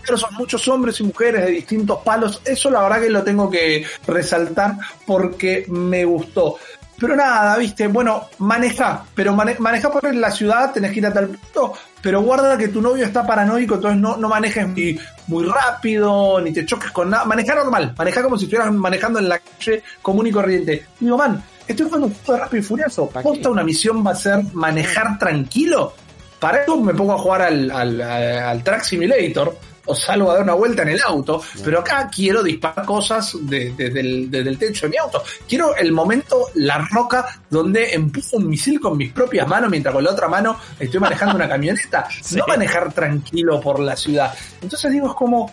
pero 0.02 0.16
son 0.16 0.34
muchos 0.34 0.66
hombres 0.68 0.98
y 1.00 1.04
mujeres 1.04 1.44
de 1.44 1.50
distintos 1.52 1.98
palos. 2.02 2.40
Eso 2.44 2.70
la 2.70 2.82
verdad 2.82 3.00
que 3.00 3.10
lo 3.10 3.22
tengo 3.22 3.50
que 3.50 3.84
resaltar 4.06 4.74
porque 5.06 5.66
me 5.68 6.04
gustó. 6.04 6.56
Pero 7.00 7.16
nada, 7.16 7.56
viste, 7.56 7.86
bueno, 7.86 8.28
maneja, 8.38 9.04
pero 9.14 9.32
mane 9.34 9.56
maneja 9.58 9.90
por 9.90 10.14
la 10.14 10.30
ciudad, 10.30 10.70
tenés 10.70 10.92
que 10.92 10.98
ir 10.98 11.06
a 11.06 11.12
tal 11.12 11.28
punto, 11.28 11.72
pero 12.02 12.20
guarda 12.20 12.58
que 12.58 12.68
tu 12.68 12.82
novio 12.82 13.06
está 13.06 13.26
paranoico, 13.26 13.76
entonces 13.76 13.98
no, 13.98 14.18
no 14.18 14.28
manejes 14.28 14.68
muy, 14.68 15.00
muy 15.28 15.46
rápido, 15.46 16.38
ni 16.42 16.52
te 16.52 16.66
choques 16.66 16.90
con 16.90 17.08
nada, 17.08 17.24
maneja 17.24 17.54
normal, 17.54 17.94
maneja 17.96 18.22
como 18.22 18.36
si 18.36 18.44
estuvieras 18.44 18.70
manejando 18.74 19.18
en 19.18 19.30
la 19.30 19.38
calle 19.38 19.82
común 20.02 20.26
y 20.26 20.30
corriente. 20.30 20.84
Digo, 21.00 21.16
man, 21.16 21.42
estoy 21.66 21.86
jugando 21.86 22.08
un 22.08 22.14
juego 22.14 22.32
de 22.34 22.38
rápido 22.40 22.60
y 22.60 22.66
furioso, 22.66 23.08
¿Pa' 23.08 23.22
posta 23.22 23.48
una 23.48 23.64
misión 23.64 24.06
va 24.06 24.10
a 24.10 24.16
ser 24.16 24.44
manejar 24.52 25.18
tranquilo. 25.18 25.94
Para 26.40 26.62
eso 26.62 26.76
me 26.80 26.94
pongo 26.94 27.12
a 27.12 27.18
jugar 27.18 27.42
al, 27.42 27.70
al, 27.70 28.00
al- 28.00 28.64
Track 28.64 28.82
Simulator 28.82 29.56
o 29.86 29.94
salgo 29.94 30.30
a 30.30 30.34
dar 30.34 30.42
una 30.44 30.54
vuelta 30.54 30.82
en 30.82 30.90
el 30.90 31.00
auto, 31.02 31.42
pero 31.64 31.80
acá 31.80 32.08
quiero 32.14 32.42
disparar 32.42 32.84
cosas 32.86 33.32
de- 33.42 33.72
de- 33.72 33.90
desde 33.90 34.48
el 34.50 34.58
techo 34.58 34.86
de 34.86 34.90
mi 34.90 34.96
auto. 34.98 35.22
Quiero 35.48 35.74
el 35.76 35.92
momento, 35.92 36.46
la 36.54 36.78
roca, 36.90 37.40
donde 37.50 37.92
empujo 37.94 38.36
un 38.36 38.48
misil 38.48 38.78
con 38.80 38.96
mis 38.96 39.12
propias 39.12 39.46
manos 39.48 39.70
mientras 39.70 39.94
con 39.94 40.04
la 40.04 40.10
otra 40.12 40.28
mano 40.28 40.56
estoy 40.78 41.00
manejando 41.00 41.36
una 41.36 41.48
camioneta. 41.48 42.06
Sí. 42.22 42.36
No 42.36 42.46
manejar 42.46 42.92
tranquilo 42.92 43.60
por 43.60 43.80
la 43.80 43.96
ciudad. 43.96 44.32
Entonces 44.62 44.92
digo, 44.92 45.08
es 45.08 45.14
como... 45.14 45.50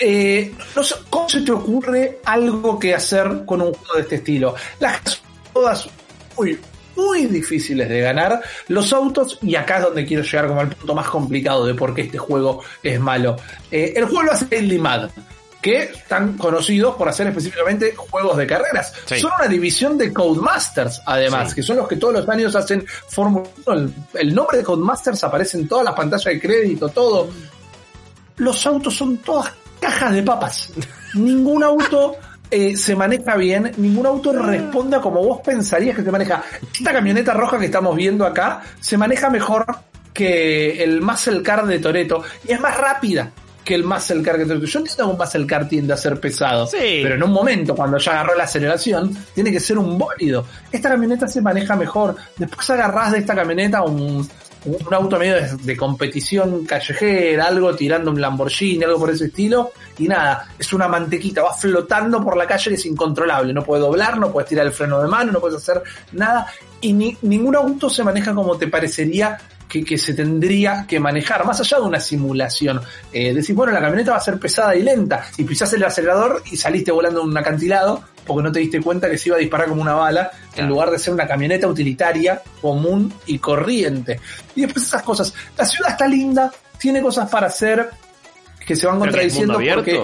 eh, 0.00 0.54
no 0.74 0.82
sé, 0.82 0.94
¿cómo 1.10 1.28
se 1.28 1.40
te 1.42 1.52
ocurre 1.52 2.20
algo 2.24 2.78
que 2.78 2.94
hacer 2.94 3.44
con 3.46 3.60
un 3.62 3.72
juego 3.74 3.94
de 3.96 4.00
este 4.02 4.14
estilo? 4.16 4.54
Las 4.80 5.00
todas 5.52 5.88
muy, 6.36 6.58
muy 6.96 7.26
difíciles 7.26 7.88
de 7.88 8.00
ganar. 8.00 8.40
Los 8.68 8.92
autos, 8.92 9.38
y 9.42 9.54
acá 9.54 9.78
es 9.78 9.84
donde 9.84 10.04
quiero 10.06 10.22
llegar 10.22 10.48
como 10.48 10.60
al 10.60 10.68
punto 10.68 10.94
más 10.94 11.08
complicado 11.08 11.66
de 11.66 11.74
por 11.74 11.94
qué 11.94 12.02
este 12.02 12.18
juego 12.18 12.62
es 12.82 12.98
malo. 13.00 13.36
Eh, 13.70 13.92
el 13.96 14.04
juego 14.04 14.22
lo 14.24 14.32
hace 14.32 14.46
Indie 14.56 14.78
Mad, 14.78 15.10
que 15.60 15.82
están 15.84 16.36
conocidos 16.38 16.96
por 16.96 17.08
hacer 17.08 17.28
específicamente 17.28 17.94
juegos 17.96 18.36
de 18.36 18.46
carreras. 18.46 18.92
Sí. 19.06 19.20
Son 19.20 19.30
una 19.38 19.46
división 19.48 19.96
de 19.96 20.12
Codemasters, 20.12 21.00
además, 21.06 21.50
Sí. 21.50 21.54
que 21.56 21.62
son 21.62 21.76
los 21.76 21.86
que 21.88 21.96
todos 21.96 22.14
los 22.14 22.28
años 22.28 22.54
hacen 22.56 22.84
Fórmula 23.08 23.48
1. 23.66 23.76
El, 23.78 23.94
el 24.14 24.34
nombre 24.34 24.58
de 24.58 24.64
Codemasters 24.64 25.22
aparece 25.24 25.58
en 25.58 25.68
todas 25.68 25.84
las 25.84 25.94
pantallas 25.94 26.24
de 26.24 26.40
crédito, 26.40 26.88
todo 26.88 27.28
los 28.38 28.66
autos 28.66 28.94
son 28.96 29.18
todas 29.18 29.52
cajas 29.78 30.12
de 30.14 30.22
papas. 30.22 30.72
Ningún 31.14 31.62
auto 31.62 32.16
eh, 32.52 32.76
se 32.76 32.94
maneja 32.94 33.34
bien, 33.36 33.72
ningún 33.78 34.04
auto 34.06 34.30
responde 34.32 34.96
a 34.96 35.00
como 35.00 35.22
vos 35.24 35.40
pensarías 35.44 35.96
que 35.96 36.02
se 36.02 36.10
maneja. 36.10 36.42
Esta 36.72 36.92
camioneta 36.92 37.32
roja 37.32 37.58
que 37.58 37.64
estamos 37.64 37.96
viendo 37.96 38.26
acá 38.26 38.60
se 38.78 38.98
maneja 38.98 39.30
mejor 39.30 39.64
que 40.12 40.84
el 40.84 41.00
Muscle 41.00 41.42
Car 41.42 41.66
de 41.66 41.78
Toreto 41.78 42.22
y 42.46 42.52
es 42.52 42.60
más 42.60 42.76
rápida 42.76 43.30
que 43.64 43.74
el 43.74 43.84
Muscle 43.84 44.22
Car 44.22 44.36
que 44.36 44.44
Toreto. 44.44 44.66
Yo 44.66 44.78
entiendo 44.80 45.04
que 45.06 45.10
un 45.12 45.16
Muscle 45.18 45.46
Car 45.46 45.66
tiende 45.66 45.94
a 45.94 45.96
ser 45.96 46.20
pesado, 46.20 46.66
Sí. 46.66 47.00
pero 47.02 47.14
en 47.14 47.22
un 47.22 47.32
momento 47.32 47.74
cuando 47.74 47.96
ya 47.96 48.12
agarró 48.12 48.34
la 48.36 48.44
aceleración 48.44 49.16
tiene 49.34 49.50
que 49.50 49.58
ser 49.60 49.78
un 49.78 49.96
bólido. 49.96 50.44
Esta 50.70 50.90
camioneta 50.90 51.26
se 51.26 51.40
maneja 51.40 51.74
mejor. 51.74 52.16
Después 52.36 52.68
agarrás 52.68 53.12
de 53.12 53.18
esta 53.20 53.34
camioneta 53.34 53.82
un, 53.82 54.28
un 54.64 54.94
auto 54.94 55.18
medio 55.18 55.36
de, 55.62 55.76
competición 55.76 56.64
callejera, 56.64 57.46
algo 57.46 57.74
tirando 57.74 58.10
un 58.10 58.20
Lamborghini, 58.20 58.84
algo 58.84 59.00
por 59.00 59.10
ese 59.10 59.26
estilo, 59.26 59.72
y 59.98 60.06
nada, 60.06 60.48
es 60.58 60.72
una 60.72 60.88
mantequita, 60.88 61.42
va 61.42 61.52
flotando 61.52 62.22
por 62.22 62.36
la 62.36 62.46
calle 62.46 62.70
que 62.70 62.76
es 62.76 62.86
incontrolable, 62.86 63.52
no 63.52 63.64
puede 63.64 63.82
doblar, 63.82 64.18
no 64.18 64.30
puedes 64.30 64.48
tirar 64.48 64.66
el 64.66 64.72
freno 64.72 65.00
de 65.00 65.08
mano, 65.08 65.32
no 65.32 65.40
puedes 65.40 65.56
hacer 65.56 65.82
nada, 66.12 66.46
y 66.80 66.92
ni, 66.92 67.16
ningún 67.22 67.56
auto 67.56 67.90
se 67.90 68.04
maneja 68.04 68.34
como 68.34 68.56
te 68.56 68.68
parecería 68.68 69.38
que, 69.68 69.84
que 69.84 69.98
se 69.98 70.14
tendría 70.14 70.86
que 70.86 71.00
manejar, 71.00 71.44
más 71.44 71.60
allá 71.60 71.78
de 71.78 71.84
una 71.84 72.00
simulación. 72.00 72.80
Eh, 73.12 73.32
decís, 73.32 73.54
bueno, 73.54 73.72
la 73.72 73.80
camioneta 73.80 74.12
va 74.12 74.18
a 74.18 74.20
ser 74.20 74.38
pesada 74.38 74.76
y 74.76 74.82
lenta, 74.82 75.24
y 75.38 75.44
pisás 75.44 75.72
el 75.72 75.82
acelerador 75.82 76.42
y 76.50 76.56
saliste 76.56 76.92
volando 76.92 77.22
en 77.22 77.28
un 77.28 77.36
acantilado, 77.36 78.04
porque 78.26 78.42
no 78.42 78.52
te 78.52 78.60
diste 78.60 78.80
cuenta 78.80 79.10
que 79.10 79.18
se 79.18 79.28
iba 79.28 79.36
a 79.36 79.40
disparar 79.40 79.68
como 79.68 79.82
una 79.82 79.94
bala, 79.94 80.30
en 80.56 80.68
lugar 80.68 80.90
de 80.90 80.98
ser 80.98 81.14
una 81.14 81.26
camioneta 81.26 81.66
utilitaria, 81.66 82.40
común 82.60 83.12
y 83.26 83.38
corriente. 83.38 84.20
Y 84.54 84.62
después 84.62 84.86
esas 84.86 85.02
cosas. 85.02 85.32
La 85.56 85.64
ciudad 85.64 85.92
está 85.92 86.06
linda, 86.06 86.52
tiene 86.78 87.00
cosas 87.02 87.28
para 87.30 87.46
hacer 87.46 87.90
que 88.66 88.76
se 88.76 88.86
van 88.86 88.96
es 88.96 89.00
contradiciendo 89.00 89.54
porque 89.54 90.00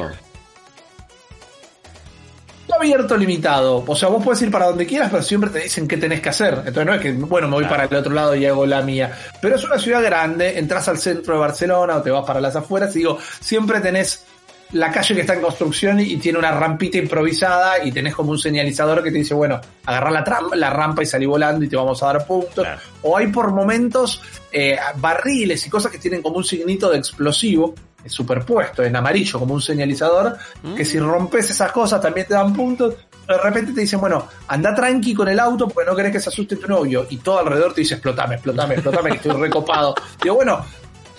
no 2.68 2.74
abierto 2.76 3.16
limitado. 3.16 3.82
O 3.86 3.96
sea, 3.96 4.08
vos 4.08 4.22
puedes 4.22 4.40
ir 4.42 4.50
para 4.50 4.66
donde 4.66 4.86
quieras, 4.86 5.08
pero 5.10 5.22
siempre 5.22 5.50
te 5.50 5.60
dicen 5.60 5.88
qué 5.88 5.96
tenés 5.96 6.20
que 6.20 6.28
hacer. 6.28 6.54
Entonces 6.58 6.86
no 6.86 6.94
es 6.94 7.00
que, 7.00 7.12
bueno, 7.12 7.48
me 7.48 7.54
voy 7.54 7.64
Claro. 7.64 7.76
para 7.76 7.88
el 7.88 7.96
otro 7.96 8.14
lado 8.14 8.34
y 8.36 8.46
hago 8.46 8.66
la 8.66 8.82
mía. 8.82 9.16
Pero 9.40 9.56
es 9.56 9.64
una 9.64 9.78
ciudad 9.78 10.02
grande, 10.02 10.58
entras 10.58 10.86
al 10.88 10.98
centro 10.98 11.34
de 11.34 11.40
Barcelona 11.40 11.96
o 11.96 12.02
te 12.02 12.10
vas 12.10 12.24
para 12.26 12.40
las 12.40 12.56
afueras 12.56 12.94
y 12.96 13.00
digo, 13.00 13.18
siempre 13.40 13.80
tenés 13.80 14.24
la 14.72 14.90
calle 14.90 15.14
que 15.14 15.22
está 15.22 15.34
en 15.34 15.40
construcción 15.40 16.00
y 16.00 16.16
tiene 16.16 16.38
una 16.38 16.50
rampita 16.52 16.98
improvisada 16.98 17.84
y 17.84 17.92
tenés 17.92 18.14
como 18.14 18.30
un 18.30 18.38
señalizador 18.38 19.02
que 19.02 19.10
te 19.10 19.18
dice, 19.18 19.34
bueno, 19.34 19.60
agarrar 19.86 20.12
la, 20.12 20.56
la 20.56 20.70
rampa 20.70 21.02
y 21.02 21.06
salí 21.06 21.26
volando 21.26 21.64
y 21.64 21.68
te 21.68 21.76
vamos 21.76 22.02
a 22.02 22.06
dar 22.06 22.26
puntos. 22.26 22.64
Claro. 22.64 22.80
O 23.02 23.16
hay 23.16 23.28
por 23.28 23.52
momentos 23.52 24.20
eh, 24.52 24.78
barriles 24.96 25.66
y 25.66 25.70
cosas 25.70 25.90
que 25.90 25.98
tienen 25.98 26.22
como 26.22 26.36
un 26.36 26.44
signito 26.44 26.90
de 26.90 26.98
explosivo 26.98 27.74
superpuesto 28.08 28.82
en 28.82 28.94
amarillo 28.96 29.38
como 29.38 29.54
un 29.54 29.60
señalizador, 29.60 30.36
que 30.76 30.84
si 30.84 30.98
rompes 30.98 31.50
esas 31.50 31.72
cosas 31.72 32.00
también 32.00 32.26
te 32.26 32.34
dan 32.34 32.52
puntos. 32.52 32.94
De 33.26 33.36
repente 33.36 33.72
te 33.72 33.82
dicen, 33.82 34.00
bueno, 34.00 34.26
anda 34.46 34.74
tranqui 34.74 35.12
con 35.12 35.28
el 35.28 35.38
auto 35.38 35.68
porque 35.68 35.90
no 35.90 35.94
querés 35.94 36.12
que 36.12 36.20
se 36.20 36.30
asuste 36.30 36.56
tu 36.56 36.66
novio. 36.66 37.06
Y 37.10 37.18
todo 37.18 37.40
alrededor 37.40 37.74
te 37.74 37.82
dice, 37.82 37.94
explotame, 37.94 38.36
explotame, 38.36 38.74
explotame, 38.74 39.10
que 39.10 39.16
estoy 39.16 39.32
recopado. 39.40 39.94
Digo, 40.22 40.36
bueno, 40.36 40.64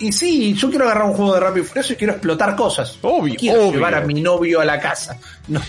y 0.00 0.12
sí, 0.12 0.54
yo 0.54 0.68
quiero 0.70 0.86
agarrar 0.86 1.04
un 1.04 1.12
juego 1.14 1.34
de 1.34 1.40
Rápido 1.40 1.64
y 1.64 1.68
Furioso 1.68 1.92
y 1.92 1.96
quiero 1.96 2.14
explotar 2.14 2.56
cosas. 2.56 2.98
Obvio, 3.02 3.34
quiero 3.38 3.60
obvio. 3.62 3.72
llevar 3.74 3.94
a 3.94 4.00
mi 4.00 4.20
novio 4.20 4.60
a 4.60 4.64
la 4.64 4.78
casa. 4.80 5.16
No, 5.50 5.60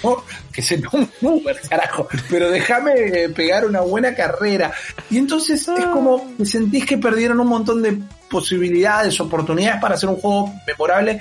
que 0.53 0.61
se 0.61 0.77
tome 0.77 1.07
un 1.21 1.27
Uber, 1.41 1.59
carajo. 1.67 2.07
Pero 2.29 2.51
déjame 2.51 3.29
pegar 3.29 3.65
una 3.65 3.81
buena 3.81 4.13
carrera. 4.13 4.71
Y 5.09 5.17
entonces 5.17 5.67
es 5.67 5.85
como 5.87 6.35
que 6.37 6.45
sentís 6.45 6.85
que 6.85 6.99
perdieron 6.99 7.39
un 7.39 7.47
montón 7.47 7.81
de 7.81 7.97
posibilidades, 8.29 9.19
oportunidades 9.19 9.81
para 9.81 9.95
hacer 9.95 10.07
un 10.09 10.17
juego 10.17 10.53
memorable 10.67 11.19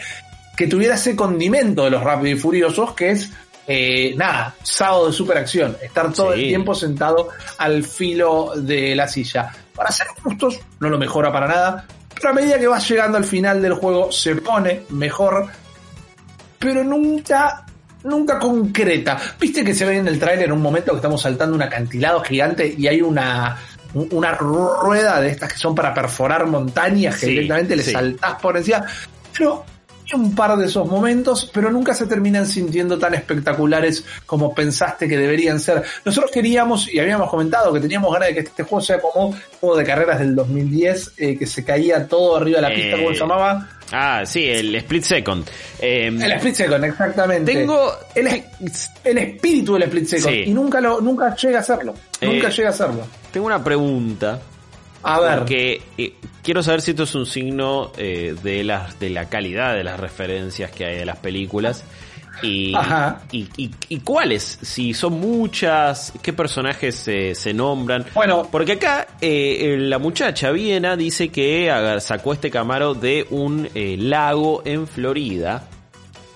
que 0.56 0.66
tuviera 0.66 0.96
ese 0.96 1.16
condimento 1.16 1.84
de 1.84 1.90
los 1.90 2.02
Rápidos 2.04 2.38
y 2.38 2.40
Furiosos, 2.42 2.92
que 2.92 3.10
es 3.12 3.30
eh, 3.66 4.14
nada, 4.16 4.54
sábado 4.62 5.06
de 5.06 5.12
superacción, 5.14 5.76
estar 5.82 6.12
todo 6.12 6.34
Sí. 6.34 6.40
el 6.42 6.48
tiempo 6.48 6.74
sentado 6.74 7.28
al 7.56 7.82
filo 7.82 8.52
de 8.56 8.94
la 8.94 9.08
silla. 9.08 9.52
Para 9.74 9.90
ser 9.90 10.08
justos, 10.22 10.58
no 10.80 10.90
lo 10.90 10.98
mejora 10.98 11.32
para 11.32 11.46
nada, 11.48 11.86
a 12.28 12.32
medida 12.32 12.58
que 12.58 12.66
vas 12.66 12.88
llegando 12.88 13.16
al 13.18 13.24
final 13.24 13.62
del 13.62 13.74
juego 13.74 14.12
se 14.12 14.36
pone 14.36 14.82
mejor, 14.90 15.46
pero 16.58 16.84
nunca, 16.84 17.64
nunca 18.04 18.38
concreta. 18.38 19.16
Viste 19.40 19.64
que 19.64 19.74
se 19.74 19.84
ve 19.84 19.96
en 19.98 20.08
el 20.08 20.18
tráiler 20.18 20.46
en 20.46 20.52
un 20.52 20.62
momento 20.62 20.92
que 20.92 20.96
estamos 20.96 21.22
saltando 21.22 21.56
un 21.56 21.62
acantilado 21.62 22.20
gigante 22.22 22.74
y 22.76 22.86
hay 22.86 23.00
una 23.02 23.56
una 23.92 24.32
rueda 24.34 25.20
de 25.20 25.30
estas 25.30 25.52
que 25.52 25.58
son 25.58 25.74
para 25.74 25.92
perforar 25.92 26.46
montañas 26.46 27.16
que 27.18 27.26
Sí, 27.26 27.32
directamente 27.32 27.74
le 27.74 27.82
sí. 27.82 27.90
saltás 27.90 28.34
por 28.40 28.56
encima. 28.56 28.84
Pero 29.36 29.64
un 30.14 30.34
par 30.34 30.56
de 30.56 30.66
esos 30.66 30.86
momentos, 30.86 31.50
pero 31.52 31.70
nunca 31.70 31.94
se 31.94 32.06
terminan 32.06 32.46
sintiendo 32.46 32.98
tan 32.98 33.14
espectaculares 33.14 34.04
como 34.26 34.54
pensaste 34.54 35.08
que 35.08 35.16
deberían 35.16 35.60
ser. 35.60 35.82
Nosotros 36.04 36.30
queríamos, 36.30 36.92
y 36.92 36.98
habíamos 36.98 37.28
comentado, 37.30 37.72
que 37.72 37.80
teníamos 37.80 38.12
ganas 38.12 38.28
de 38.28 38.34
que 38.34 38.40
este 38.40 38.62
juego 38.62 38.80
sea 38.84 39.00
como 39.00 39.28
un 39.28 39.40
juego 39.60 39.76
de 39.76 39.84
carreras 39.84 40.18
del 40.18 40.34
2010, 40.34 41.12
eh, 41.18 41.36
que 41.38 41.46
se 41.46 41.64
caía 41.64 42.06
todo 42.06 42.36
arriba 42.36 42.56
de 42.60 42.62
la 42.68 42.74
pista, 42.74 42.96
Eh, 42.96 43.02
¿cómo 43.02 43.14
se 43.14 43.20
llamaba? 43.20 43.68
Ah, 43.92 44.22
sí, 44.24 44.44
el 44.46 44.72
Split 44.76 45.02
Second. 45.02 45.44
Eh, 45.80 46.06
El 46.06 46.32
Split 46.32 46.54
Second, 46.54 46.84
exactamente. 46.84 47.52
Tengo. 47.52 47.90
el, 48.14 48.28
el 49.04 49.18
espíritu 49.18 49.72
del 49.74 49.82
Split 49.84 50.06
Second. 50.06 50.34
Sí. 50.34 50.42
Y 50.46 50.50
nunca 50.52 50.80
lo, 50.80 51.00
nunca 51.00 51.34
llega 51.34 51.58
a 51.58 51.60
hacerlo. 51.62 51.94
Nunca 52.22 52.48
Eh, 52.48 52.52
llega 52.52 52.68
a 52.68 52.72
hacerlo. 52.72 53.06
Tengo 53.32 53.46
una 53.46 53.62
pregunta. 53.64 54.38
A 55.02 55.20
ver. 55.20 55.38
Porque 55.38 55.82
eh, 55.98 56.14
quiero 56.42 56.62
saber 56.62 56.80
si 56.82 56.90
esto 56.92 57.04
es 57.04 57.14
un 57.14 57.26
signo 57.26 57.92
eh, 57.96 58.34
de, 58.42 58.64
las, 58.64 58.98
de 59.00 59.10
la 59.10 59.28
calidad 59.28 59.74
de 59.74 59.84
las 59.84 59.98
referencias 59.98 60.70
que 60.70 60.84
hay 60.84 60.96
de 60.96 61.06
las 61.06 61.18
películas. 61.18 61.84
Y, 62.42 62.74
Ajá. 62.74 63.20
y, 63.32 63.48
y- 63.58 63.70
y 63.90 64.00
cuáles, 64.00 64.58
si 64.62 64.94
son 64.94 65.20
muchas, 65.20 66.12
qué 66.22 66.32
personajes 66.32 66.94
se- 66.94 67.34
se 67.34 67.52
nombran. 67.52 68.06
Bueno, 68.14 68.48
Porque 68.50 68.72
acá 68.72 69.06
eh, 69.20 69.58
eh, 69.74 69.76
la 69.78 69.98
muchacha 69.98 70.50
Viena 70.50 70.96
dice 70.96 71.28
que 71.28 71.70
sacó 72.00 72.32
este 72.32 72.50
camaro 72.50 72.94
de 72.94 73.26
un 73.30 73.68
eh, 73.74 73.96
lago 73.98 74.62
en 74.64 74.86
Florida. 74.86 75.68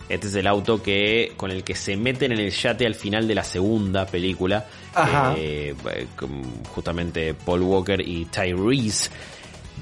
Este 0.09 0.27
es 0.27 0.35
el 0.35 0.47
auto 0.47 0.83
que 0.83 1.33
con 1.37 1.51
el 1.51 1.65
que 1.65 1.75
se 1.75 1.97
meten 1.97 2.33
en 2.33 2.41
el 2.41 2.51
yate 2.51 2.87
al 2.87 2.95
final 2.95 3.27
de 3.27 3.35
la 3.35 3.45
segunda 3.45 4.07
película. 4.07 4.67
Eh, 5.37 5.75
justamente 6.75 7.35
Paul 7.35 7.63
Walker 7.63 8.01
y 8.01 8.27
Tyrese. 8.27 9.11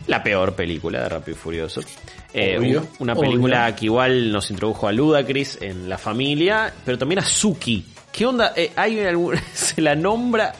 La 0.06 0.22
peor 0.22 0.54
película 0.54 1.02
de 1.02 1.08
Rápido 1.08 1.36
y 1.36 1.40
Furioso. 1.40 1.80
Eh, 2.32 2.56
Obvio, 2.58 2.86
una 2.98 3.14
película 3.14 3.64
obvio. 3.66 3.76
que 3.76 3.84
igual 3.86 4.32
nos 4.32 4.50
introdujo 4.50 4.88
a 4.88 4.92
Ludacris 4.92 5.58
en 5.60 5.88
la 5.88 5.98
familia, 5.98 6.72
pero 6.84 6.96
también 6.98 7.18
a 7.18 7.24
Suki. 7.24 7.84
¿Qué 8.12 8.26
onda? 8.26 8.52
Eh, 8.54 8.70
¿Hay 8.76 9.00
algún, 9.00 9.36
¿Se 9.54 9.80
la 9.80 9.94
nombra? 9.94 10.52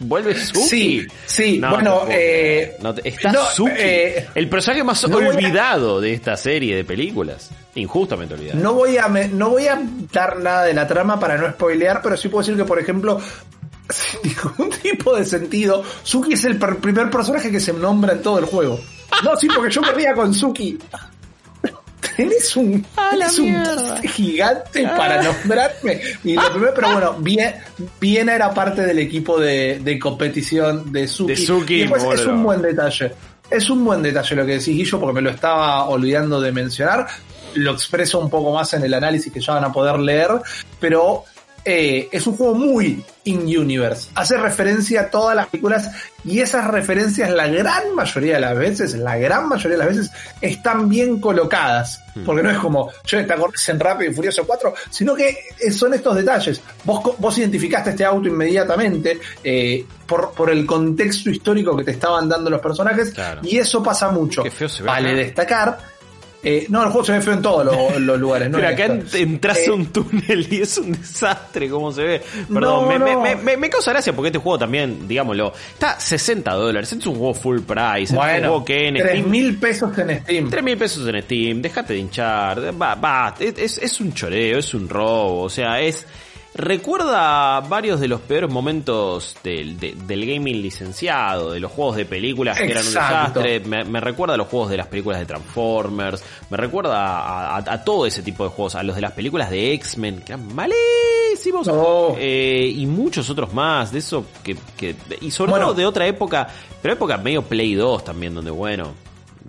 ¿Vuelve 0.00 0.34
Suki? 0.34 0.60
Sí, 0.68 1.06
sí, 1.26 1.58
No, 1.58 1.70
bueno, 1.70 2.02
eh, 2.08 2.76
No 2.80 2.94
está 3.04 3.32
no, 3.32 3.44
Suki, 3.46 3.72
eh, 3.76 4.26
el 4.34 4.48
personaje 4.48 4.82
más 4.82 5.04
a- 5.04 5.08
olvidado 5.08 6.00
de 6.00 6.14
esta 6.14 6.36
serie 6.36 6.74
de 6.76 6.84
películas. 6.84 7.50
Injustamente 7.74 8.34
olvidado. 8.34 8.58
No 8.60 8.72
voy 8.74 8.96
a 8.96 9.08
me- 9.08 9.28
no 9.28 9.50
voy 9.50 9.66
a 9.66 9.78
dar 10.12 10.38
nada 10.38 10.64
de 10.64 10.72
la 10.72 10.86
trama 10.86 11.20
para 11.20 11.36
no 11.36 11.50
spoilear, 11.50 12.00
pero 12.02 12.16
sí 12.16 12.28
puedo 12.28 12.42
decir 12.42 12.56
que, 12.56 12.64
por 12.64 12.78
ejemplo, 12.78 13.20
sin 13.90 14.20
ningún 14.32 14.70
tipo 14.80 15.14
de 15.14 15.24
sentido, 15.26 15.84
Suki 16.02 16.32
es 16.32 16.44
el 16.44 16.58
per- 16.58 16.78
primer 16.78 17.10
personaje 17.10 17.50
que 17.50 17.60
se 17.60 17.72
nombra 17.74 18.14
en 18.14 18.22
todo 18.22 18.38
el 18.38 18.46
juego. 18.46 18.80
No, 19.22 19.36
sí, 19.36 19.48
porque 19.54 19.70
yo 19.72 19.82
me 19.82 19.92
ría 19.92 20.14
con 20.14 20.32
Suki. 20.32 20.78
Tenés 22.16 22.56
un, 22.56 22.84
tenés 23.10 23.38
un 23.38 24.02
gigante 24.02 24.82
para 24.84 25.22
nombrarme. 25.22 26.00
Y 26.24 26.34
lo 26.34 26.50
primero, 26.50 26.72
pero 26.74 26.92
bueno, 26.92 27.16
bien, 27.18 27.54
bien 28.00 28.28
era 28.28 28.52
parte 28.54 28.82
del 28.82 28.98
equipo 28.98 29.38
de, 29.38 29.80
de 29.80 29.98
competición 29.98 30.90
de 30.92 31.06
Suki. 31.06 31.32
De 31.32 31.36
Suki, 31.36 31.74
Y 31.74 31.86
después 31.86 32.20
es 32.20 32.26
un 32.26 32.42
buen 32.42 32.62
detalle. 32.62 33.12
Es 33.50 33.70
un 33.70 33.84
buen 33.84 34.02
detalle 34.02 34.34
lo 34.34 34.46
que 34.46 34.52
decís, 34.52 34.68
Guillo, 34.68 34.98
porque 34.98 35.14
me 35.14 35.20
lo 35.20 35.30
estaba 35.30 35.88
olvidando 35.88 36.40
de 36.40 36.52
mencionar. 36.52 37.06
Lo 37.54 37.72
expreso 37.72 38.18
un 38.18 38.30
poco 38.30 38.52
más 38.52 38.72
en 38.74 38.82
el 38.82 38.94
análisis 38.94 39.32
que 39.32 39.40
ya 39.40 39.54
van 39.54 39.64
a 39.64 39.72
poder 39.72 39.98
leer, 39.98 40.30
pero 40.80 41.24
eh, 41.68 42.08
es 42.12 42.26
un 42.28 42.36
juego 42.36 42.54
muy 42.54 43.04
in-universe. 43.24 44.10
Hace 44.14 44.36
referencia 44.36 45.00
a 45.02 45.10
todas 45.10 45.34
las 45.34 45.48
películas 45.48 45.90
y 46.24 46.38
esas 46.40 46.68
referencias, 46.68 47.28
la 47.30 47.48
gran 47.48 47.92
mayoría 47.94 48.34
de 48.34 48.40
las 48.40 48.56
veces, 48.56 48.94
la 48.94 49.16
gran 49.18 49.48
mayoría 49.48 49.76
de 49.76 49.84
las 49.84 49.88
veces, 49.88 50.12
están 50.40 50.88
bien 50.88 51.20
colocadas. 51.20 52.00
Porque 52.24 52.42
no 52.42 52.50
es 52.50 52.58
como, 52.58 52.90
yo 53.04 53.26
te 53.26 53.32
acordás 53.32 53.68
en 53.68 53.78
Rápido 53.80 54.10
y 54.10 54.14
Furioso 54.14 54.46
4, 54.46 54.72
sino 54.90 55.14
que 55.14 55.36
eh, 55.60 55.70
son 55.70 55.92
estos 55.92 56.14
detalles. 56.16 56.62
Vos, 56.84 57.14
vos 57.18 57.36
identificaste 57.36 57.90
este 57.90 58.04
auto 58.06 58.28
inmediatamente 58.28 59.18
eh, 59.44 59.84
por, 60.06 60.30
por 60.32 60.48
el 60.48 60.64
contexto 60.64 61.28
histórico 61.30 61.76
que 61.76 61.84
te 61.84 61.90
estaban 61.90 62.28
dando 62.28 62.48
los 62.48 62.60
personajes 62.60 63.10
Claro. 63.10 63.40
y 63.42 63.58
eso 63.58 63.82
pasa 63.82 64.08
mucho. 64.10 64.42
Qué 64.44 64.50
feo 64.50 64.68
se 64.68 64.82
ve 64.82 64.86
vale 64.88 65.14
destacar. 65.14 65.95
Eh, 66.48 66.66
no, 66.68 66.82
el 66.82 66.90
juego 66.90 67.04
se 67.04 67.12
ve 67.12 67.20
feo 67.20 67.32
en 67.34 67.42
todos 67.42 67.64
los, 67.64 68.00
los 68.00 68.20
lugares. 68.20 68.48
No 68.48 68.58
Pero 68.58 68.68
acá 68.68 68.84
entras 69.14 69.58
Eh, 69.58 69.70
a 69.70 69.72
un 69.74 69.86
túnel 69.86 70.46
y 70.50 70.60
es 70.62 70.78
un 70.78 70.92
desastre 70.92 71.68
cómo 71.68 71.90
se 71.92 72.02
ve. 72.04 72.22
Perdón, 72.52 72.84
No, 72.84 72.86
me, 72.86 72.98
no. 72.98 73.20
me- 73.20 73.34
me- 73.36 73.56
me 73.56 73.68
causa 73.70 73.90
gracia 73.90 74.12
porque 74.14 74.28
este 74.28 74.38
juego 74.38 74.58
también, 74.58 75.08
digámoslo, 75.08 75.52
está 75.72 75.98
60 75.98 76.52
dólares. 76.54 76.92
Es 76.92 77.06
un 77.06 77.14
juego 77.16 77.34
full 77.34 77.60
price. 77.60 77.82
este 77.84 78.02
es 78.04 78.10
un 78.12 78.16
Bueno, 78.18 78.48
juego 78.48 78.64
que 78.64 78.88
en 78.88 78.94
3 78.94 79.06
Steam 79.10 79.30
mil 79.30 79.56
pesos 79.58 79.98
en 79.98 80.20
Steam. 80.22 80.50
3 80.50 80.62
mil 80.64 80.76
pesos 80.78 81.08
en 81.08 81.22
Steam, 81.22 81.62
déjate 81.62 81.92
de 81.94 81.98
hinchar, 81.98 82.80
va, 82.80 82.94
va, 82.94 83.34
es- 83.40 83.78
es 83.78 84.00
un 84.00 84.12
choreo, 84.12 84.58
es 84.58 84.72
un 84.74 84.88
robo, 84.88 85.42
o 85.42 85.50
sea, 85.50 85.80
es... 85.80 86.06
Recuerda 86.56 87.60
varios 87.60 88.00
de 88.00 88.08
los 88.08 88.20
peores 88.22 88.50
momentos 88.50 89.36
del, 89.44 89.78
de- 89.78 89.94
del 90.06 90.24
gaming 90.26 90.62
licenciado, 90.62 91.52
de 91.52 91.60
los 91.60 91.70
juegos 91.70 91.96
de 91.96 92.06
películas 92.06 92.56
que 92.56 92.64
eran 92.70 92.78
un 92.82 92.94
desastre, 92.94 93.60
me, 93.60 93.84
me 93.84 94.00
recuerda 94.00 94.34
a 94.34 94.36
los 94.38 94.48
juegos 94.48 94.70
de 94.70 94.78
las 94.78 94.86
películas 94.86 95.18
de 95.20 95.26
Transformers, 95.26 96.24
me 96.48 96.56
recuerda 96.56 96.96
a, 97.18 97.56
a- 97.58 97.72
a 97.74 97.84
todo 97.84 98.06
ese 98.06 98.22
tipo 98.22 98.42
de 98.44 98.50
juegos, 98.50 98.74
a 98.74 98.82
los 98.82 98.96
de 98.96 99.02
las 99.02 99.12
películas 99.12 99.50
de 99.50 99.74
X-Men, 99.74 100.20
que 100.22 100.32
eran 100.32 100.54
malísimos, 100.54 101.66
No. 101.66 102.14
eh, 102.18 102.72
y 102.74 102.86
muchos 102.86 103.28
otros 103.28 103.52
más, 103.52 103.92
de 103.92 103.98
eso 103.98 104.24
que... 104.42 104.56
que- 104.76 104.96
y 105.20 105.30
sobre 105.30 105.50
Bueno. 105.50 105.66
todo 105.66 105.74
de 105.76 105.84
otra 105.86 106.06
época, 106.06 106.48
pero 106.80 106.94
época 106.94 107.18
medio 107.18 107.42
Play 107.42 107.74
2 107.74 108.02
también, 108.04 108.34
donde 108.34 108.50
bueno... 108.50 108.94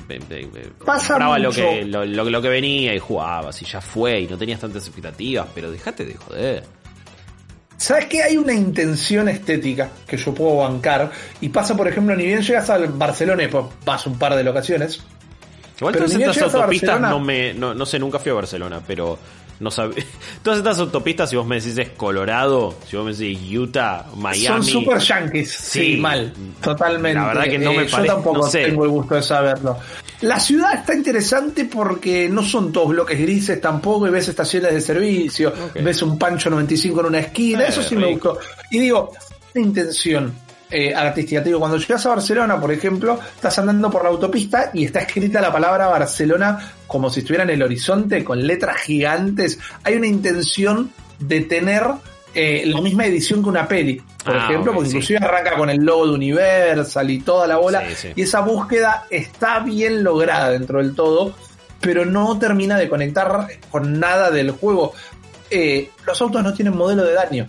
ve- 0.08 0.20
ve- 0.30 0.50
ve- 0.54 0.72
Pasa 0.86 1.18
lo 1.40 1.52
que, 1.52 1.86
lo, 1.86 2.04
lo- 2.06 2.30
lo 2.30 2.42
que 2.42 2.50
venía 2.50 2.94
y 2.94 3.00
jugabas 3.00 3.62
y 3.62 3.66
ya 3.66 3.82
fue 3.82 4.22
y 4.22 4.28
no 4.28 4.38
tenías 4.38 4.60
tantas 4.60 4.86
expectativas, 4.86 5.48
pero 5.56 5.72
déjate 5.72 6.04
de 6.06 6.16
joder. 6.16 6.64
¿Sabes 7.78 8.06
que 8.06 8.24
hay 8.24 8.38
una 8.38 8.54
intención 8.54 9.30
estética 9.30 9.90
que 10.08 10.18
yo 10.18 10.34
puedo 10.34 10.58
bancar? 10.58 11.12
Y 11.42 11.50
pasa, 11.50 11.78
por 11.78 11.88
ejemplo, 11.88 12.16
ni 12.16 12.26
bien 12.26 12.42
llegas 12.42 12.70
al 12.72 12.88
Barcelona 12.88 13.44
y 13.44 13.48
pues 13.48 13.66
vas 13.86 14.06
un 14.08 14.18
par 14.18 14.36
de 14.36 14.44
locaciones. 14.44 15.00
Igual 15.80 15.94
Pero 15.94 16.06
todas 16.08 16.20
estas 16.20 16.54
autopistas 16.56 16.90
Barcelona- 16.90 17.10
no 17.12 17.20
me, 17.20 17.54
no, 17.54 17.74
no 17.76 17.86
sé, 17.86 18.00
nunca 18.00 18.18
fui 18.18 18.32
a 18.32 18.36
Barcelona, 18.36 18.82
pero 18.86 19.20
no 19.60 19.70
sabía. 19.70 20.04
Todas 20.44 20.58
estas 20.58 20.80
autopistas, 20.80 21.30
si 21.30 21.36
vos 21.36 21.46
me 21.46 21.58
decís 21.60 21.78
es 21.78 21.90
Colorado, 21.90 22.76
si 22.90 22.96
vos 22.98 23.06
me 23.06 23.12
decís 23.14 23.40
Utah, 23.56 24.06
Miami. 24.16 24.46
Son 24.48 24.64
super 24.64 24.98
yankees. 24.98 25.52
Sí, 25.52 25.94
Sí. 25.96 25.98
mal. 25.98 26.34
Totalmente. 26.62 27.20
La 27.20 27.28
verdad 27.28 27.44
que 27.44 27.60
no 27.60 27.74
me 27.74 27.86
yo 27.86 27.92
parece- 27.92 28.08
tampoco 28.08 28.38
no 28.38 28.44
sé. 28.50 28.66
tengo 28.66 28.86
el 28.86 28.90
gusto 28.90 29.14
de 29.16 29.22
saberlo. 29.22 29.78
La 30.22 30.40
ciudad 30.40 30.74
está 30.74 30.96
interesante 30.96 31.66
porque 31.66 32.28
no 32.28 32.42
son 32.42 32.72
todos 32.72 32.90
bloques 32.90 33.20
grises 33.20 33.62
tampoco 33.62 34.08
y 34.08 34.10
ves 34.10 34.28
estaciones 34.28 34.74
de 34.74 34.82
servicio, 34.82 35.54
ves 35.76 36.02
un 36.02 36.18
Pancho 36.18 36.50
95 36.50 37.02
en 37.02 37.06
una 37.06 37.20
esquina, 37.20 37.64
Eh, 37.64 37.70
eso 37.70 37.84
sí 37.84 37.96
me 37.96 38.12
gustó. 38.12 38.40
Y 38.72 38.80
digo, 38.80 39.12
una 39.54 39.64
intención 39.64 40.34
eh, 40.70 40.94
artística. 40.94 41.42
Te 41.42 41.50
digo, 41.50 41.60
cuando 41.60 41.78
llegas 41.78 42.06
a 42.06 42.10
Barcelona, 42.10 42.60
por 42.60 42.72
ejemplo, 42.72 43.20
estás 43.36 43.60
andando 43.60 43.90
por 43.90 44.04
la 44.04 44.10
autopista 44.10 44.72
y 44.74 44.86
está 44.86 45.00
escrita 45.00 45.40
la 45.40 45.52
palabra 45.52 45.88
Barcelona 45.88 46.74
como 46.88 47.10
si 47.10 47.20
estuviera 47.20 47.44
en 47.44 47.52
el 47.52 47.64
horizonte 47.64 48.24
con 48.24 48.46
letras 48.46 48.82
gigantes. 48.82 49.60
Hay 49.84 49.96
una 49.96 50.08
intención 50.08 50.92
de 51.20 51.42
tener 51.42 51.84
eh, 52.40 52.64
la 52.68 52.80
misma 52.82 53.06
edición 53.06 53.42
que 53.42 53.50
una 53.50 53.68
peli, 53.68 54.00
por 54.24 54.36
Ah, 54.36 54.46
ejemplo, 54.46 54.74
porque 54.74 54.90
sí. 54.92 54.96
inclusive 54.98 55.20
arranca 55.26 55.56
con 55.58 55.70
el 55.72 55.78
logo 55.84 56.06
de 56.08 56.14
Universal 56.14 57.10
y 57.10 57.20
toda 57.22 57.48
la 57.48 57.58
bola. 57.58 57.82
Sí, 57.90 57.96
sí. 57.96 58.08
Y 58.16 58.22
esa 58.22 58.42
búsqueda 58.42 59.06
está 59.10 59.60
bien 59.60 60.04
lograda 60.04 60.52
dentro 60.52 60.78
del 60.78 60.94
todo, 60.94 61.34
pero 61.82 62.06
no 62.06 62.38
termina 62.38 62.78
de 62.78 62.88
conectar 62.88 63.48
con 63.72 64.00
nada 64.00 64.30
del 64.30 64.52
juego. 64.52 64.94
Eh, 65.50 65.90
los 66.06 66.22
autos 66.22 66.44
no 66.44 66.54
tienen 66.54 66.76
modelo 66.78 67.04
de 67.04 67.14
daño 67.14 67.46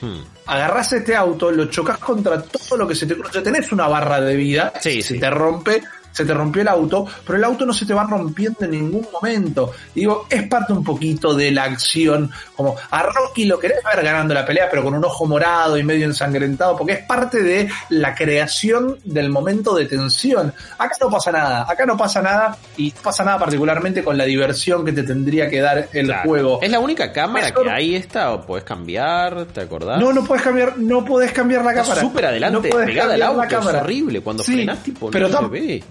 Hmm. 0.00 0.20
agarrás 0.46 0.92
este 0.92 1.16
auto, 1.16 1.50
lo 1.50 1.64
chocas 1.64 1.98
contra 1.98 2.40
todo 2.40 2.76
lo 2.78 2.86
que 2.86 2.94
se 2.94 3.04
te 3.04 3.16
cruce, 3.16 3.40
tenés 3.42 3.72
una 3.72 3.88
barra 3.88 4.20
de 4.20 4.36
vida, 4.36 4.72
Sí, 4.80 5.02
se 5.02 5.14
sí. 5.14 5.18
te 5.20 5.28
rompe, 5.28 5.82
se 6.18 6.24
te 6.24 6.34
rompió 6.34 6.62
el 6.62 6.68
auto, 6.68 7.06
pero 7.24 7.38
el 7.38 7.44
auto 7.44 7.64
no 7.64 7.72
se 7.72 7.86
te 7.86 7.94
va 7.94 8.02
rompiendo 8.04 8.58
en 8.64 8.72
ningún 8.72 9.06
momento. 9.12 9.70
Digo, 9.94 10.26
es 10.28 10.42
parte 10.48 10.72
un 10.72 10.82
poquito 10.82 11.32
de 11.34 11.52
la 11.52 11.64
acción, 11.64 12.30
como 12.56 12.74
a 12.90 13.02
Rocky 13.04 13.44
lo 13.44 13.58
querés 13.58 13.78
ver 13.84 14.04
ganando 14.04 14.34
la 14.34 14.44
pelea, 14.44 14.66
pero 14.70 14.82
con 14.82 14.94
un 14.94 15.04
ojo 15.04 15.26
morado 15.26 15.78
y 15.78 15.84
medio 15.84 16.06
ensangrentado, 16.06 16.76
porque 16.76 16.92
es 16.94 17.04
parte 17.06 17.42
de 17.42 17.68
la 17.90 18.14
creación 18.14 18.98
del 19.04 19.30
momento 19.30 19.74
de 19.74 19.86
tensión. 19.86 20.52
Acá 20.78 20.96
no 21.00 21.08
pasa 21.08 21.30
nada, 21.30 21.66
acá 21.68 21.86
no 21.86 21.96
pasa 21.96 22.20
nada, 22.20 22.56
y 22.76 22.90
no 22.90 23.02
pasa 23.02 23.22
nada 23.24 23.38
particularmente 23.38 24.02
con 24.02 24.18
la 24.18 24.24
diversión 24.24 24.84
que 24.84 24.92
te 24.92 25.02
tendría 25.04 25.48
que 25.48 25.60
dar 25.60 25.88
el 25.92 26.06
Claro. 26.06 26.22
juego. 26.28 26.58
¿Es 26.62 26.70
la 26.70 26.80
única 26.80 27.12
cámara 27.12 27.48
Eso- 27.48 27.62
que 27.62 27.70
hay 27.70 27.94
esta 27.94 28.32
o 28.32 28.44
podés 28.44 28.64
cambiar? 28.64 29.44
¿Te 29.46 29.60
acordás? 29.60 30.00
No, 30.00 30.12
no 30.12 30.24
puedes 30.24 30.42
cambiar, 30.42 30.78
no 30.78 31.04
podés 31.04 31.32
cambiar 31.32 31.64
la 31.64 31.70
Está 31.70 31.82
cámara. 31.82 32.00
súper 32.00 32.26
adelante, 32.26 32.68
No 32.68 32.74
podés 32.74 32.86
pegada 32.88 33.14
al 33.14 33.20
cambiar 33.20 33.50
la 33.52 33.58
auto, 33.58 33.70
es 33.70 33.82
horrible. 33.82 34.20
Cuando 34.20 34.42
frenás, 34.42 34.82
tipo, 34.82 35.10
no 35.10 35.28
se 35.28 35.46
ve. 35.48 35.84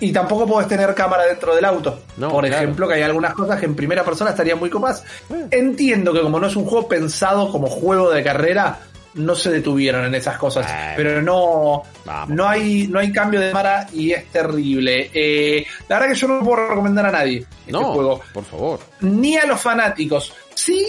Y 0.00 0.12
tampoco 0.12 0.46
podés 0.46 0.68
tener 0.68 0.94
cámara 0.94 1.24
dentro 1.24 1.54
del 1.54 1.64
auto. 1.64 2.00
No, 2.18 2.30
Por 2.30 2.46
claro. 2.46 2.62
ejemplo, 2.64 2.86
que 2.88 2.94
hay 2.94 3.02
algunas 3.02 3.32
cosas 3.34 3.58
que 3.58 3.66
en 3.66 3.74
primera 3.74 4.04
persona 4.04 4.30
estarían 4.30 4.58
muy 4.58 4.68
copas. 4.70 5.02
Entiendo 5.50 6.12
que 6.12 6.20
como 6.20 6.38
no 6.38 6.46
es 6.46 6.56
un 6.56 6.64
juego 6.66 6.86
pensado 6.88 7.50
como 7.50 7.66
juego 7.68 8.10
de 8.10 8.22
carrera, 8.22 8.78
no 9.14 9.34
se 9.34 9.50
detuvieron 9.50 10.04
en 10.04 10.14
esas 10.14 10.36
cosas. 10.36 10.70
Pero 10.94 11.22
no, 11.22 11.82
Vamos. 12.04 12.28
no 12.36 12.46
hay, 12.46 12.86
no 12.88 12.98
hay 12.98 13.10
cambio 13.10 13.40
de 13.40 13.48
cámara 13.48 13.86
y 13.92 14.12
es 14.12 14.26
terrible. 14.30 15.10
Eh, 15.14 15.64
la 15.88 15.98
verdad 15.98 16.12
que 16.12 16.18
yo 16.20 16.28
no 16.28 16.34
lo 16.36 16.44
puedo 16.44 16.68
recomendar 16.68 17.06
a 17.06 17.12
nadie 17.12 17.38
este 17.60 17.72
No, 17.72 17.94
juego 17.94 18.20
por 18.34 18.44
favor. 18.44 18.80
ni 19.00 19.38
a 19.38 19.46
los 19.46 19.58
fanáticos. 19.58 20.34
Sí 20.54 20.88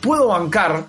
puedo 0.00 0.26
bancar, 0.28 0.82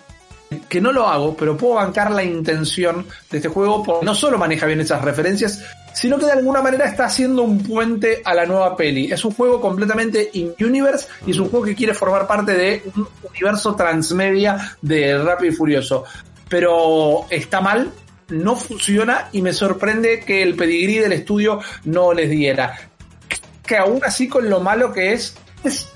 que 0.67 0.81
no 0.81 0.91
lo 0.91 1.07
hago, 1.07 1.35
pero 1.37 1.55
puedo 1.55 1.75
bancar 1.75 2.09
la 2.11 2.23
intención 2.23 3.05
de 3.29 3.37
este 3.37 3.49
juego, 3.49 3.83
porque 3.83 4.03
no 4.05 4.15
solo 4.15 4.37
maneja 4.39 4.65
bien 4.65 4.81
esas 4.81 5.03
referencias, 5.03 5.63
sino 5.93 6.17
que 6.17 6.25
de 6.25 6.31
alguna 6.33 6.61
manera 6.61 6.85
está 6.85 7.05
haciendo 7.05 7.43
un 7.43 7.63
puente 7.63 8.21
a 8.23 8.33
la 8.33 8.45
nueva 8.45 8.75
peli. 8.75 9.11
Es 9.11 9.23
un 9.25 9.33
juego 9.33 9.59
completamente 9.59 10.29
in-universe 10.33 11.07
y 11.25 11.31
es 11.31 11.39
un 11.39 11.49
juego 11.49 11.65
que 11.65 11.75
quiere 11.75 11.93
formar 11.93 12.27
parte 12.27 12.53
de 12.53 12.83
un 12.95 13.07
universo 13.29 13.75
transmedia 13.75 14.77
de 14.81 15.17
Rápido 15.17 15.51
y 15.51 15.55
Furioso. 15.55 16.03
Pero 16.47 17.25
está 17.29 17.61
mal, 17.61 17.91
no 18.29 18.55
funciona 18.55 19.29
y 19.31 19.41
me 19.41 19.53
sorprende 19.53 20.21
que 20.21 20.41
el 20.43 20.55
pedigrí 20.55 20.97
del 20.97 21.13
estudio 21.13 21.59
no 21.85 22.13
les 22.13 22.29
diera. 22.29 22.75
Que 23.65 23.77
aún 23.77 24.01
así 24.03 24.27
con 24.27 24.49
lo 24.49 24.59
malo 24.59 24.91
que 24.91 25.13
es, 25.13 25.35
es 25.63 25.87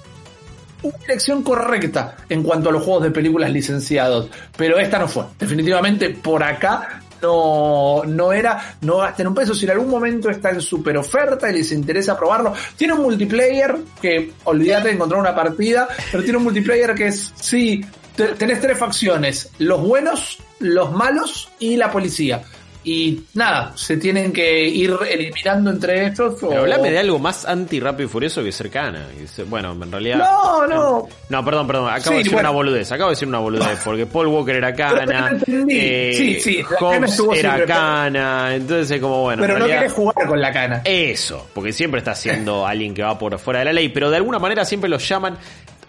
una 0.81 0.97
dirección 0.99 1.43
correcta 1.43 2.15
en 2.29 2.43
cuanto 2.43 2.69
a 2.69 2.71
los 2.71 2.83
juegos 2.83 3.03
de 3.03 3.11
películas 3.11 3.51
licenciados, 3.51 4.29
pero 4.55 4.77
esta 4.77 4.99
no 4.99 5.07
fue. 5.07 5.25
Definitivamente 5.39 6.09
por 6.09 6.43
acá 6.43 7.01
no, 7.25 8.03
no 8.05 8.31
era, 8.31 8.77
no 8.81 8.97
gasten 8.97 9.27
un 9.27 9.35
peso. 9.35 9.53
Si 9.53 9.65
en 9.65 9.71
algún 9.71 9.89
momento 9.89 10.29
está 10.29 10.51
en 10.51 10.61
super 10.61 10.97
oferta 10.97 11.49
y 11.49 11.53
les 11.53 11.71
interesa 11.71 12.17
probarlo, 12.17 12.53
tiene 12.75 12.93
un 12.93 13.01
multiplayer 13.01 13.75
que 14.01 14.33
olvídate 14.43 14.89
de 14.89 14.93
encontrar 14.93 15.19
una 15.19 15.33
partida, 15.33 15.87
pero 16.11 16.23
tiene 16.23 16.37
un 16.37 16.43
multiplayer 16.43 16.93
que 16.93 17.07
es, 17.07 17.33
sí, 17.35 17.83
tenés 18.15 18.61
tres 18.61 18.77
facciones, 18.77 19.49
los 19.57 19.81
buenos, 19.81 20.39
los 20.59 20.91
malos 20.91 21.49
y 21.59 21.75
la 21.75 21.91
policía 21.91 22.43
y 22.85 23.23
nada, 23.33 23.73
se 23.75 23.97
tienen 23.97 24.31
que 24.31 24.63
ir 24.67 24.95
eliminando 25.09 25.71
entre 25.71 26.05
estos. 26.05 26.35
Pero 26.39 26.61
hablame 26.61 26.91
de 26.91 26.99
algo 26.99 27.17
más 27.17 27.43
anti 27.43 27.79
Rápido 27.79 28.07
y 28.07 28.11
Furioso 28.11 28.43
que 28.43 28.51
cercana. 28.51 29.07
Bueno, 29.47 29.71
en 29.71 29.91
realidad. 29.91 30.19
No, 30.19 30.67
no. 30.67 31.07
No, 31.29 31.43
perdón, 31.43 31.65
perdón. 31.65 31.89
Acabo 31.91 32.11
de 32.11 32.23
decir 32.23 32.35
una 32.35 32.51
boludez. 32.51 32.91
Acabo 32.91 33.09
de 33.09 33.15
decir 33.15 33.27
una 33.27 33.39
boludez. 33.39 33.79
Porque 33.83 34.05
Paul 34.05 34.27
Walker 34.27 34.55
era 34.55 34.75
cana. 34.75 35.35
Eh, 35.67 36.13
sí, 36.15 36.39
sí. 36.39 36.63
Hobbs 36.79 37.19
era 37.33 37.65
cana. 37.65 38.53
Entonces, 38.53 39.01
como 39.01 39.23
bueno. 39.23 39.41
Pero 39.41 39.57
no 39.57 39.65
querés 39.65 39.91
jugar 39.91 40.27
con 40.27 40.39
la 40.39 40.53
cana. 40.53 40.81
Eso. 40.85 41.47
Porque 41.55 41.73
siempre 41.73 41.97
está 41.97 42.13
siendo 42.13 42.67
alguien 42.67 42.93
que 42.93 43.01
va 43.01 43.17
por 43.17 43.39
fuera 43.39 43.59
de 43.59 43.65
la 43.65 43.73
ley. 43.73 43.89
Pero 43.89 44.11
de 44.11 44.17
alguna 44.17 44.37
manera 44.37 44.63
siempre 44.63 44.89
los 44.91 45.07
llaman 45.07 45.37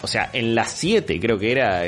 o 0.07 0.09
sea, 0.09 0.31
en 0.33 0.55
las 0.55 0.71
7 0.71 1.19
creo 1.19 1.37
que 1.37 1.51
era, 1.51 1.83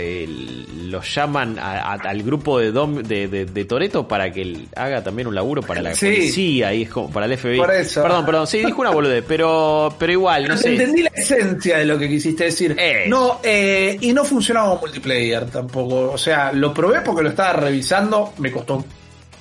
los 0.91 1.15
llaman 1.15 1.57
al 1.57 2.23
grupo 2.25 2.59
de, 2.59 2.73
de, 2.73 3.47
de, 3.47 3.65
Toreto 3.65 4.09
para 4.09 4.33
que 4.33 4.67
haga 4.75 5.05
también 5.05 5.29
un 5.29 5.37
laburo 5.37 5.63
para 5.63 5.81
la 5.81 5.93
policía 5.93 6.75
y 6.75 6.83
es 6.83 6.91
como 6.91 7.09
para 7.11 7.27
el 7.27 7.39
FBI. 7.39 7.61
Perdón, 7.61 8.27
perdón, 8.27 8.47
sí, 8.49 8.59
dijo 8.59 8.81
una 8.81 8.91
boludez, 8.91 9.23
pero, 9.29 9.95
pero 9.97 10.13
igual, 10.13 10.49
no 10.49 10.57
sé. 10.57 10.71
Entendí 10.71 11.03
la 11.03 11.13
esencia 11.15 11.79
de 11.79 11.85
lo 11.85 11.97
que 11.97 12.09
quisiste 12.09 12.43
decir. 12.43 12.75
Eh. 12.77 13.05
No, 13.07 13.39
eh, 13.41 13.97
y 14.01 14.13
no 14.13 14.25
funcionaba 14.25 14.75
multiplayer 14.81 15.49
tampoco. 15.49 16.11
O 16.11 16.19
sea, 16.19 16.53
lo 16.53 16.75
probé 16.75 17.03
porque 17.03 17.23
lo 17.23 17.29
estaba 17.29 17.53
revisando, 17.53 18.33
me 18.39 18.51
costó 18.51 18.85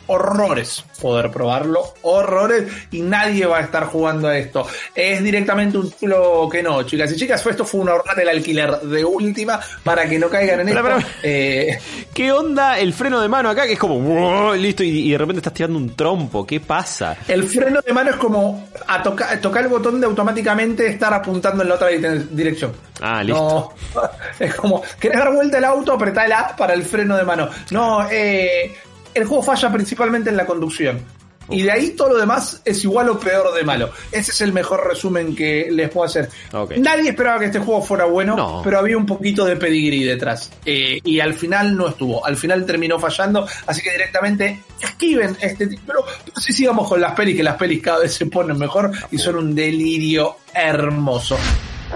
horrores 0.08 0.84
poder 1.02 1.32
probarlo, 1.32 1.94
horrores, 2.02 2.72
y 2.92 3.02
nadie 3.02 3.46
va 3.46 3.60
a 3.60 3.62
estar 3.62 3.86
jugando 3.86 4.28
a 4.28 4.38
esto. 4.38 4.66
Es 4.96 5.24
directamente 5.24 5.78
un 5.78 5.90
título 5.90 6.50
que 6.52 6.64
no, 6.64 6.84
chicas 6.84 7.12
y 7.12 7.16
chicas, 7.16 7.46
esto 7.46 7.66
fue 7.66 7.82
una 7.82 7.94
horror 7.94 8.16
del 8.16 8.30
alquiler 8.30 8.80
de 8.82 9.06
última 9.06 9.60
para 9.84 10.08
que 10.08 10.20
no 10.20 10.30
caigan 10.30 10.62
en 10.62 10.70
esto. 10.70 10.98
Eh, 11.24 11.78
¿Qué 12.14 12.32
onda 12.32 12.80
el 12.80 12.94
freno 12.94 13.22
de 13.22 13.28
mano 13.28 13.50
acá? 13.50 13.66
Que 13.66 13.74
es 13.74 13.80
como, 13.80 14.54
listo, 14.56 14.84
y, 14.84 15.12
de 15.12 15.18
repente 15.18 15.40
estás 15.40 15.54
tirando 15.54 15.78
un 15.78 15.96
trompo, 15.96 16.46
¿qué 16.46 16.60
pasa? 16.60 17.18
El 17.28 17.44
freno 17.44 17.82
de 17.82 17.94
mano 17.94 18.12
es 18.12 18.16
como 18.18 18.68
a 18.88 19.02
tocar 19.04 19.64
el 19.64 19.70
botón 19.70 20.00
de 20.00 20.08
automáticamente 20.08 20.88
estar 20.88 21.14
apuntando 21.14 21.64
en 21.64 21.70
la 21.70 21.76
otra 21.76 21.90
dirección. 21.90 22.74
Ah, 23.02 23.24
listo. 23.24 23.74
es 24.40 24.56
como, 24.56 24.82
¿querés 25.00 25.20
dar 25.20 25.34
vuelta 25.34 25.58
el 25.58 25.66
auto? 25.66 25.94
Apretá 25.94 26.26
el 26.26 26.32
A 26.32 26.56
para 26.56 26.74
el 26.74 26.84
freno 26.84 27.16
de 27.16 27.24
mano. 27.24 27.50
No, 27.72 28.08
eh, 28.10 28.76
el 29.14 29.26
juego 29.26 29.44
falla 29.44 29.72
principalmente 29.72 30.30
en 30.30 30.38
la 30.38 30.46
conducción. 30.46 31.04
Y 31.50 31.62
de 31.62 31.72
ahí 31.72 31.90
todo 31.92 32.10
lo 32.10 32.18
demás 32.18 32.62
es 32.66 32.84
igual 32.84 33.10
o 33.10 33.20
peor 33.20 33.54
de 33.54 33.64
malo. 33.64 33.90
Ese 34.12 34.32
es 34.32 34.42
el 34.42 34.52
mejor 34.52 34.86
resumen 34.86 35.36
que 35.36 35.68
les 35.72 35.90
puedo 35.90 36.06
hacer. 36.06 36.30
Nadie 36.78 37.10
esperaba 37.10 37.40
que 37.40 37.46
este 37.46 37.60
juego 37.60 37.82
fuera 37.82 38.06
bueno, 38.06 38.62
pero 38.64 38.80
había 38.80 38.98
un 38.98 39.06
poquito 39.06 39.46
de 39.46 39.56
pedigrí 39.56 40.04
detrás. 40.04 40.52
Eh, 40.66 41.00
y 41.04 41.20
al 41.20 41.34
final 41.34 41.78
no 41.78 41.88
estuvo. 41.88 42.26
Al 42.26 42.36
final 42.36 42.66
terminó 42.66 43.00
fallando. 43.00 43.48
Así 43.66 43.82
que 43.82 43.92
directamente 43.92 44.62
esquiven 44.82 45.38
este 45.40 45.68
título. 45.68 46.04
Pero 46.26 46.40
si 46.40 46.52
sigamos 46.52 46.88
con 46.88 47.00
las 47.00 47.14
pelis, 47.14 47.38
que 47.38 47.44
las 47.44 47.56
pelis 47.56 47.82
cada 47.82 48.00
vez 48.00 48.14
se 48.14 48.26
ponen 48.26 48.58
mejor 48.58 48.92
y 49.12 49.18
son 49.18 49.38
un 49.38 49.56
delirio 49.56 50.38
hermoso. 50.54 51.38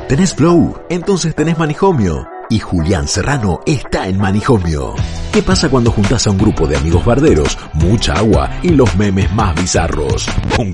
¿Tenés 0.08 0.34
Flow? 0.34 0.82
Entonces 0.89 1.36
tenés 1.36 1.58
Manijomio 1.58 2.26
y 2.52 2.60
Julián 2.60 3.08
Serrano 3.08 3.62
está 3.66 4.08
en 4.08 4.20
Manijomio. 4.20 4.94
¿Qué 5.32 5.42
pasa 5.42 5.70
cuando 5.70 5.90
juntas 5.90 6.28
a 6.28 6.32
un 6.32 6.38
grupo 6.38 6.68
de 6.68 6.76
amigos 6.76 7.06
barderos, 7.06 7.58
mucha 7.74 8.14
agua 8.14 8.50
y 8.62 8.70
los 8.70 8.94
memes 8.98 9.32
más 9.34 9.56
bizarros? 9.56 10.28
Un 10.60 10.74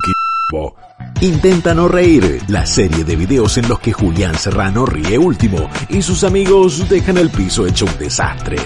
Intenta 1.21 1.75
no 1.75 1.87
reír, 1.87 2.41
la 2.47 2.65
serie 2.65 3.03
de 3.03 3.15
videos 3.15 3.57
en 3.57 3.67
los 3.69 3.79
que 3.79 3.93
Julián 3.93 4.35
Serrano 4.35 4.85
ríe 4.85 5.19
último 5.19 5.69
y 5.89 6.01
sus 6.01 6.23
amigos 6.23 6.89
dejan 6.89 7.17
el 7.17 7.29
piso 7.29 7.67
hecho 7.67 7.85
un 7.85 7.97
desastre. 7.99 8.57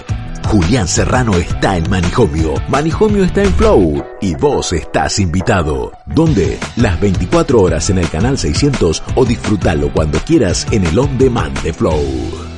Julián 0.48 0.88
Serrano 0.88 1.34
está 1.36 1.76
en 1.78 1.90
Manijomio, 1.90 2.54
Manijomio 2.70 3.26
está 3.26 3.44
en 3.44 3.54
Flow 3.56 4.04
y 4.22 4.36
vos 4.36 4.72
estás 4.72 5.20
invitado. 5.20 5.92
¿Dónde? 6.06 6.58
Las 6.78 7.00
24 7.02 7.62
horas 7.62 7.90
en 7.90 7.98
el 7.98 8.10
canal 8.10 8.38
600 8.38 9.04
o 9.16 9.26
disfrútalo 9.26 9.92
cuando 9.92 10.18
quieras 10.20 10.66
en 10.72 10.86
el 10.86 10.98
On 10.98 11.18
Demand 11.18 11.58
de 11.62 11.74
Flow. 11.74 12.51